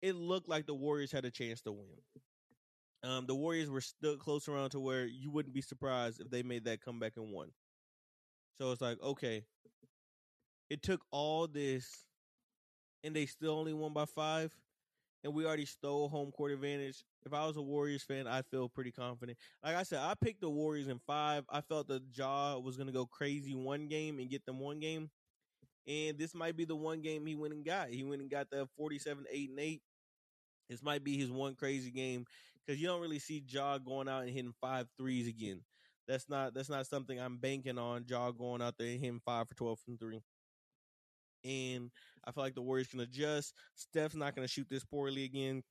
it 0.02 0.14
looked 0.14 0.48
like 0.48 0.66
the 0.66 0.74
Warriors 0.74 1.12
had 1.12 1.24
a 1.24 1.30
chance 1.30 1.60
to 1.62 1.72
win. 1.72 1.98
Um, 3.04 3.26
the 3.26 3.34
Warriors 3.34 3.70
were 3.70 3.80
still 3.80 4.16
close 4.16 4.48
around 4.48 4.70
to 4.70 4.80
where 4.80 5.06
you 5.06 5.30
wouldn't 5.30 5.54
be 5.54 5.62
surprised 5.62 6.20
if 6.20 6.30
they 6.30 6.42
made 6.42 6.64
that 6.64 6.80
comeback 6.80 7.12
and 7.16 7.32
won. 7.32 7.50
So 8.56 8.72
it's 8.72 8.80
like, 8.80 9.00
okay, 9.00 9.44
it 10.68 10.82
took 10.82 11.00
all 11.12 11.46
this 11.46 12.06
and 13.04 13.14
they 13.14 13.26
still 13.26 13.52
only 13.52 13.72
won 13.72 13.92
by 13.92 14.04
five, 14.04 14.52
and 15.22 15.32
we 15.32 15.46
already 15.46 15.64
stole 15.64 16.08
home 16.08 16.32
court 16.32 16.50
advantage. 16.52 17.04
If 17.24 17.32
I 17.32 17.46
was 17.46 17.56
a 17.56 17.62
Warriors 17.62 18.02
fan, 18.02 18.26
I'd 18.26 18.46
feel 18.46 18.68
pretty 18.68 18.90
confident. 18.90 19.38
Like 19.62 19.76
I 19.76 19.82
said, 19.84 20.00
I 20.00 20.14
picked 20.20 20.40
the 20.40 20.50
Warriors 20.50 20.88
in 20.88 20.98
five. 21.06 21.44
I 21.48 21.60
felt 21.60 21.88
the 21.88 22.02
Ja 22.14 22.58
was 22.58 22.76
gonna 22.76 22.92
go 22.92 23.06
crazy 23.06 23.54
one 23.54 23.88
game 23.88 24.18
and 24.18 24.30
get 24.30 24.44
them 24.46 24.58
one 24.58 24.80
game. 24.80 25.10
And 25.86 26.18
this 26.18 26.34
might 26.34 26.56
be 26.56 26.64
the 26.64 26.76
one 26.76 27.00
game 27.00 27.24
he 27.24 27.34
went 27.34 27.54
and 27.54 27.64
got. 27.64 27.88
He 27.88 28.02
went 28.02 28.20
and 28.20 28.30
got 28.30 28.50
the 28.50 28.68
47 28.76 29.24
8 29.30 29.50
and 29.50 29.58
8. 29.58 29.82
This 30.68 30.82
might 30.82 31.04
be 31.04 31.16
his 31.16 31.30
one 31.30 31.54
crazy 31.54 31.90
game 31.90 32.26
because 32.66 32.80
you 32.80 32.86
don't 32.86 33.00
really 33.00 33.18
see 33.18 33.42
Ja 33.48 33.78
going 33.78 34.08
out 34.08 34.22
and 34.22 34.30
hitting 34.30 34.54
five 34.60 34.86
threes 34.98 35.26
again. 35.26 35.62
That's 36.06 36.28
not 36.28 36.54
that's 36.54 36.70
not 36.70 36.86
something 36.86 37.18
I'm 37.18 37.38
banking 37.38 37.78
on. 37.78 38.04
Ja 38.08 38.30
going 38.30 38.62
out 38.62 38.74
there 38.78 38.88
and 38.88 39.00
hitting 39.00 39.20
five 39.24 39.48
for 39.48 39.54
twelve 39.54 39.78
from 39.80 39.98
three. 39.98 40.22
And 41.44 41.90
I 42.24 42.32
feel 42.32 42.42
like 42.42 42.54
the 42.54 42.62
Warriors 42.62 42.88
can 42.88 43.00
adjust. 43.00 43.54
Steph's 43.74 44.14
not 44.14 44.34
going 44.34 44.46
to 44.46 44.52
shoot 44.52 44.66
this 44.68 44.84
poorly 44.84 45.24
again. 45.24 45.62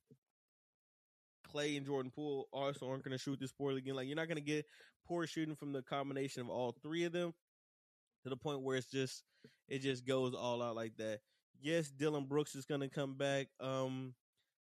Clay 1.47 1.75
and 1.75 1.86
Jordan 1.86 2.12
Poole 2.13 2.47
also 2.51 2.89
aren't 2.89 3.03
going 3.03 3.17
to 3.17 3.23
shoot 3.23 3.39
this 3.39 3.51
poorly 3.51 3.79
again. 3.79 3.95
Like 3.95 4.07
you're 4.07 4.15
not 4.15 4.27
going 4.27 4.38
to 4.38 4.41
get 4.41 4.65
poor 5.07 5.25
shooting 5.27 5.55
from 5.55 5.71
the 5.73 5.81
combination 5.81 6.41
of 6.41 6.49
all 6.49 6.75
three 6.83 7.05
of 7.05 7.13
them 7.13 7.33
to 8.23 8.29
the 8.29 8.38
point 8.38 8.62
where 8.62 8.75
it's 8.77 8.91
just 8.91 9.23
it 9.67 9.79
just 9.79 10.05
goes 10.05 10.33
all 10.33 10.62
out 10.62 10.75
like 10.75 10.97
that. 10.97 11.19
Yes, 11.60 11.89
Dillon 11.89 12.25
Brooks 12.25 12.55
is 12.55 12.65
going 12.65 12.81
to 12.81 12.89
come 12.89 13.15
back. 13.15 13.47
Um, 13.60 14.13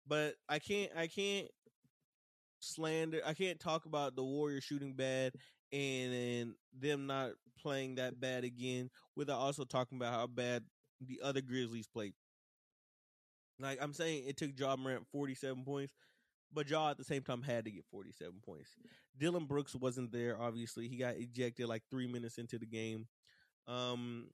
but 0.08 0.36
I 0.48 0.60
can't 0.60 0.92
I 0.96 1.08
can't 1.08 1.48
slander 2.60 3.22
I 3.26 3.34
can't 3.34 3.60
talk 3.60 3.86
about 3.86 4.16
the 4.16 4.24
Warriors 4.24 4.64
shooting 4.64 4.94
bad 4.94 5.34
and, 5.72 6.14
and 6.14 6.54
them 6.78 7.08
not 7.08 7.32
playing 7.62 7.96
that 7.96 8.20
bad 8.20 8.44
again 8.44 8.90
without 9.16 9.40
also 9.40 9.64
talking 9.64 9.98
about 9.98 10.14
how 10.14 10.28
bad 10.28 10.64
the 11.02 11.20
other 11.24 11.42
Grizzlies 11.42 11.88
played. 11.88 12.14
Like 13.60 13.80
I'm 13.82 13.94
saying 13.94 14.26
it 14.28 14.38
took 14.38 14.58
Ja 14.58 14.76
Morant 14.76 15.08
47 15.12 15.64
points, 15.64 15.94
but 16.54 16.70
Ja 16.70 16.92
at 16.92 16.98
the 16.98 17.04
same 17.04 17.24
time 17.24 17.42
had 17.42 17.66
to 17.66 17.72
get 17.72 17.86
47 17.92 18.34
points. 18.46 18.76
Dillon 19.18 19.46
Brooks 19.46 19.76
wasn't 19.76 20.12
there, 20.12 20.40
obviously. 20.40 20.88
He 20.88 20.98
got 20.98 21.16
ejected 21.18 21.68
like 21.68 21.84
three 21.90 22.08
minutes 22.08 22.38
into 22.38 22.58
the 22.58 22.68
game. 22.68 23.08
Um 23.68 24.28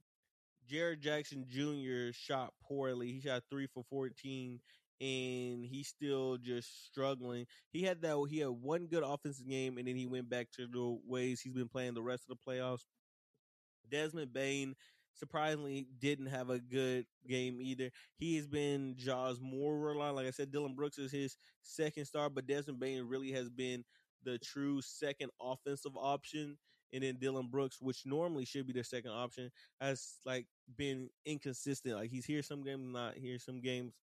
Jaren 0.72 1.00
Jackson 1.00 1.46
Jr. 1.50 2.14
shot 2.14 2.54
poorly. 2.64 3.12
He 3.12 3.22
shot 3.22 3.44
three 3.50 3.68
for 3.68 3.84
14 3.90 4.60
and 5.02 5.66
he's 5.66 5.88
still 5.88 6.38
just 6.38 6.86
struggling. 6.86 7.46
He 7.72 7.84
had 7.84 8.02
that 8.02 8.26
he 8.30 8.40
had 8.40 8.50
one 8.50 8.88
good 8.88 9.04
offensive 9.04 9.48
game 9.48 9.78
and 9.78 9.88
then 9.88 9.96
he 9.96 10.06
went 10.06 10.30
back 10.30 10.52
to 10.58 10.68
the 10.68 10.98
ways 11.06 11.42
he's 11.42 11.54
been 11.54 11.70
playing 11.70 11.94
the 11.94 12.02
rest 12.02 12.24
of 12.30 12.38
the 12.38 12.52
playoffs. 12.52 12.86
Desmond 13.90 14.34
Bane 14.34 14.76
surprisingly 15.14 15.88
didn't 16.00 16.28
have 16.28 16.50
a 16.50 16.60
good 16.60 17.06
game 17.28 17.60
either. 17.62 17.92
He 18.18 18.36
has 18.38 18.48
been 18.48 18.96
Ja's 18.98 19.40
more 19.42 19.78
reliant. 19.78 20.16
Like 20.16 20.28
I 20.28 20.32
said, 20.32 20.52
Dillon 20.52 20.76
Brooks 20.76 20.98
is 20.98 21.12
his 21.12 21.38
second 21.62 22.06
star, 22.06 22.30
but 22.30 22.48
Desmond 22.48 22.80
Bane 22.80 23.04
really 23.08 23.32
has 23.32 23.50
been 23.50 23.84
the 24.24 24.38
true 24.40 24.82
second 24.82 25.32
offensive 25.42 25.96
option. 25.96 26.58
And 26.94 27.04
then 27.04 27.18
Dillon 27.20 27.48
Brooks, 27.50 27.82
which 27.82 28.06
normally 28.06 28.46
should 28.46 28.68
be 28.68 28.74
their 28.74 28.84
second 28.84 29.12
option, 29.12 29.52
has 29.82 30.18
like 30.26 30.46
been 30.78 31.10
inconsistent. 31.26 31.96
Like 31.96 32.12
he's 32.12 32.26
here 32.26 32.44
some 32.44 32.64
games, 32.64 32.94
not 32.94 33.16
here 33.18 33.40
some 33.40 33.62
games 33.62 33.94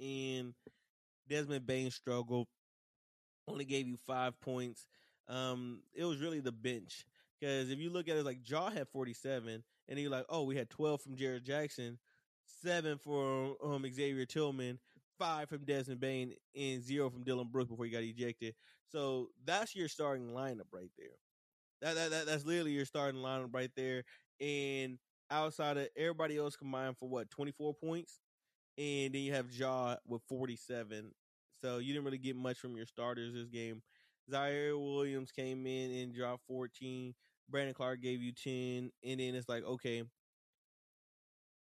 and 0.00 0.54
Desmond 1.28 1.66
Bane 1.66 1.90
struggled. 1.90 2.48
Only 3.48 3.64
gave 3.64 3.88
you 3.88 3.96
five 3.96 4.40
points. 4.40 4.86
Um, 5.28 5.82
it 5.94 6.04
was 6.04 6.18
really 6.18 6.40
the 6.40 6.52
bench 6.52 7.04
because 7.40 7.70
if 7.70 7.78
you 7.78 7.90
look 7.90 8.08
at 8.08 8.16
it, 8.16 8.24
like 8.24 8.48
Ja 8.48 8.70
had 8.70 8.88
forty 8.88 9.12
seven, 9.12 9.64
and 9.88 9.98
you're 9.98 10.10
like, 10.10 10.26
oh, 10.28 10.44
we 10.44 10.56
had 10.56 10.70
twelve 10.70 11.00
from 11.00 11.16
Jared 11.16 11.44
Jackson, 11.44 11.98
seven 12.62 12.98
for 12.98 13.56
um 13.62 13.84
Xavier 13.92 14.26
Tillman, 14.26 14.78
five 15.18 15.48
from 15.48 15.64
Desmond 15.64 16.00
Bane, 16.00 16.34
and 16.56 16.82
zero 16.82 17.10
from 17.10 17.24
Dillon 17.24 17.48
Brooks 17.50 17.70
before 17.70 17.84
he 17.84 17.90
got 17.90 18.02
ejected. 18.02 18.54
So 18.90 19.28
that's 19.44 19.74
your 19.74 19.88
starting 19.88 20.28
lineup 20.28 20.68
right 20.72 20.90
there. 20.98 21.16
That, 21.80 21.94
that, 21.96 22.10
that 22.10 22.26
that's 22.26 22.44
literally 22.44 22.72
your 22.72 22.84
starting 22.84 23.20
lineup 23.20 23.52
right 23.54 23.70
there. 23.76 24.04
And 24.40 24.98
outside 25.30 25.78
of 25.78 25.88
everybody 25.96 26.36
else 26.36 26.56
combined 26.56 26.96
for 26.98 27.08
what 27.08 27.30
twenty 27.30 27.52
four 27.52 27.74
points, 27.74 28.20
and 28.78 29.14
then 29.14 29.22
you 29.22 29.32
have 29.32 29.52
Ja 29.52 29.96
with 30.06 30.22
47. 30.28 31.12
So 31.60 31.78
you 31.78 31.92
didn't 31.92 32.04
really 32.04 32.18
get 32.18 32.36
much 32.36 32.58
from 32.58 32.76
your 32.76 32.86
starters 32.86 33.34
this 33.34 33.48
game. 33.48 33.82
Ziaire 34.30 34.78
Williams 34.78 35.30
came 35.32 35.66
in 35.66 35.90
and 35.90 36.14
dropped 36.14 36.46
14. 36.46 37.14
Brandon 37.48 37.74
Clarke 37.74 38.00
gave 38.00 38.20
you 38.22 38.32
10. 38.32 38.90
And 39.04 39.20
then 39.20 39.34
it's 39.34 39.48
like, 39.48 39.64
okay, 39.64 40.04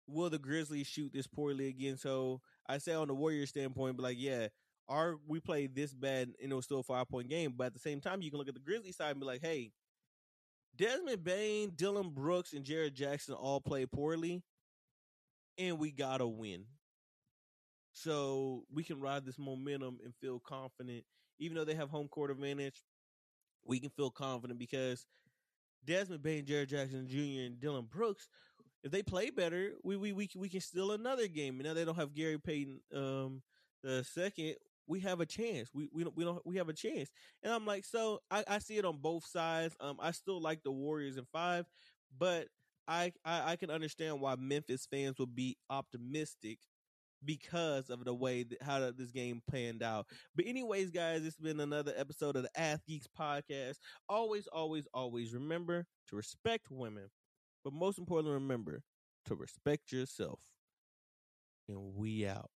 will 0.06 0.30
the 0.30 0.38
Grizzlies 0.38 0.86
shoot 0.86 1.12
this 1.12 1.26
poorly 1.26 1.68
again? 1.68 1.96
So 1.96 2.40
I 2.66 2.78
say 2.78 2.92
on 2.94 3.08
the 3.08 3.14
Warriors 3.14 3.50
standpoint, 3.50 3.96
but 3.96 4.04
like, 4.04 4.16
yeah, 4.18 4.48
are 4.88 5.16
we 5.26 5.40
played 5.40 5.74
this 5.74 5.92
bad 5.92 6.32
and 6.42 6.52
it 6.52 6.54
was 6.54 6.64
still 6.64 6.80
a 6.80 6.84
five 6.84 7.08
point 7.08 7.28
game? 7.28 7.54
But 7.56 7.68
at 7.68 7.74
the 7.74 7.80
same 7.80 8.00
time, 8.00 8.22
you 8.22 8.30
can 8.30 8.38
look 8.38 8.48
at 8.48 8.54
the 8.54 8.60
Grizzlies 8.60 8.96
side 8.96 9.10
and 9.10 9.20
be 9.20 9.26
like, 9.26 9.42
hey, 9.42 9.72
Desmond 10.76 11.24
Bane, 11.24 11.72
Dillon 11.74 12.10
Brooks, 12.10 12.52
and 12.52 12.64
Jared 12.64 12.94
Jackson 12.94 13.34
all 13.34 13.60
play 13.60 13.86
poorly, 13.86 14.42
and 15.58 15.78
we 15.78 15.90
gotta 15.90 16.26
win. 16.26 16.66
So 17.96 18.64
we 18.70 18.84
can 18.84 19.00
ride 19.00 19.24
this 19.24 19.38
momentum 19.38 20.00
and 20.04 20.14
feel 20.20 20.38
confident, 20.38 21.04
even 21.38 21.56
though 21.56 21.64
they 21.64 21.74
have 21.74 21.88
home 21.88 22.08
court 22.08 22.30
advantage. 22.30 22.82
We 23.64 23.80
can 23.80 23.88
feel 23.88 24.10
confident 24.10 24.58
because 24.58 25.06
Desmond 25.82 26.22
Bane, 26.22 26.44
Jaren 26.44 26.68
Jackson 26.68 27.08
Jr., 27.08 27.46
and 27.46 27.58
Dillon 27.58 27.86
Brooks, 27.90 28.28
if 28.84 28.92
they 28.92 29.02
play 29.02 29.30
better, 29.30 29.72
we 29.82 29.96
we 29.96 30.12
we, 30.12 30.28
we 30.36 30.50
can 30.50 30.60
steal 30.60 30.92
another 30.92 31.26
game. 31.26 31.54
And 31.54 31.64
now 31.64 31.72
they 31.72 31.86
don't 31.86 31.96
have 31.96 32.14
Gary 32.14 32.38
Payton 32.38 32.80
um, 32.94 33.42
the 33.82 34.04
second. 34.04 34.56
We 34.86 35.00
have 35.00 35.20
a 35.20 35.26
chance. 35.26 35.70
We 35.72 35.88
we 35.90 36.04
don't 36.04 36.14
we 36.14 36.24
don't 36.24 36.46
we 36.46 36.56
have 36.56 36.68
a 36.68 36.74
chance. 36.74 37.08
And 37.42 37.50
I'm 37.50 37.64
like, 37.64 37.86
so 37.86 38.20
I, 38.30 38.44
I 38.46 38.58
see 38.58 38.76
it 38.76 38.84
on 38.84 38.98
both 38.98 39.24
sides. 39.24 39.74
Um, 39.80 39.96
I 40.00 40.10
still 40.10 40.42
like 40.42 40.62
the 40.62 40.70
Warriors 40.70 41.16
in 41.16 41.24
five, 41.32 41.64
but 42.18 42.48
I, 42.86 43.14
I 43.24 43.52
I 43.52 43.56
can 43.56 43.70
understand 43.70 44.20
why 44.20 44.36
Memphis 44.36 44.86
fans 44.86 45.18
would 45.18 45.34
be 45.34 45.56
optimistic 45.70 46.58
because 47.24 47.90
of 47.90 48.04
the 48.04 48.14
way 48.14 48.42
that, 48.44 48.62
how 48.62 48.78
this 48.90 49.10
game 49.10 49.42
panned 49.50 49.82
out. 49.82 50.06
But 50.34 50.46
anyways, 50.46 50.90
guys, 50.90 51.24
it's 51.24 51.36
been 51.36 51.60
another 51.60 51.92
episode 51.96 52.36
of 52.36 52.42
the 52.42 52.60
Ath 52.60 52.84
Geeks 52.86 53.08
podcast. 53.18 53.78
Always, 54.08 54.46
always, 54.46 54.86
always 54.94 55.32
remember 55.32 55.86
to 56.08 56.16
respect 56.16 56.66
women, 56.70 57.10
but 57.64 57.72
most 57.72 57.98
importantly, 57.98 58.34
remember 58.34 58.82
to 59.26 59.34
respect 59.34 59.92
yourself. 59.92 60.40
And 61.68 61.94
we 61.96 62.26
out. 62.26 62.50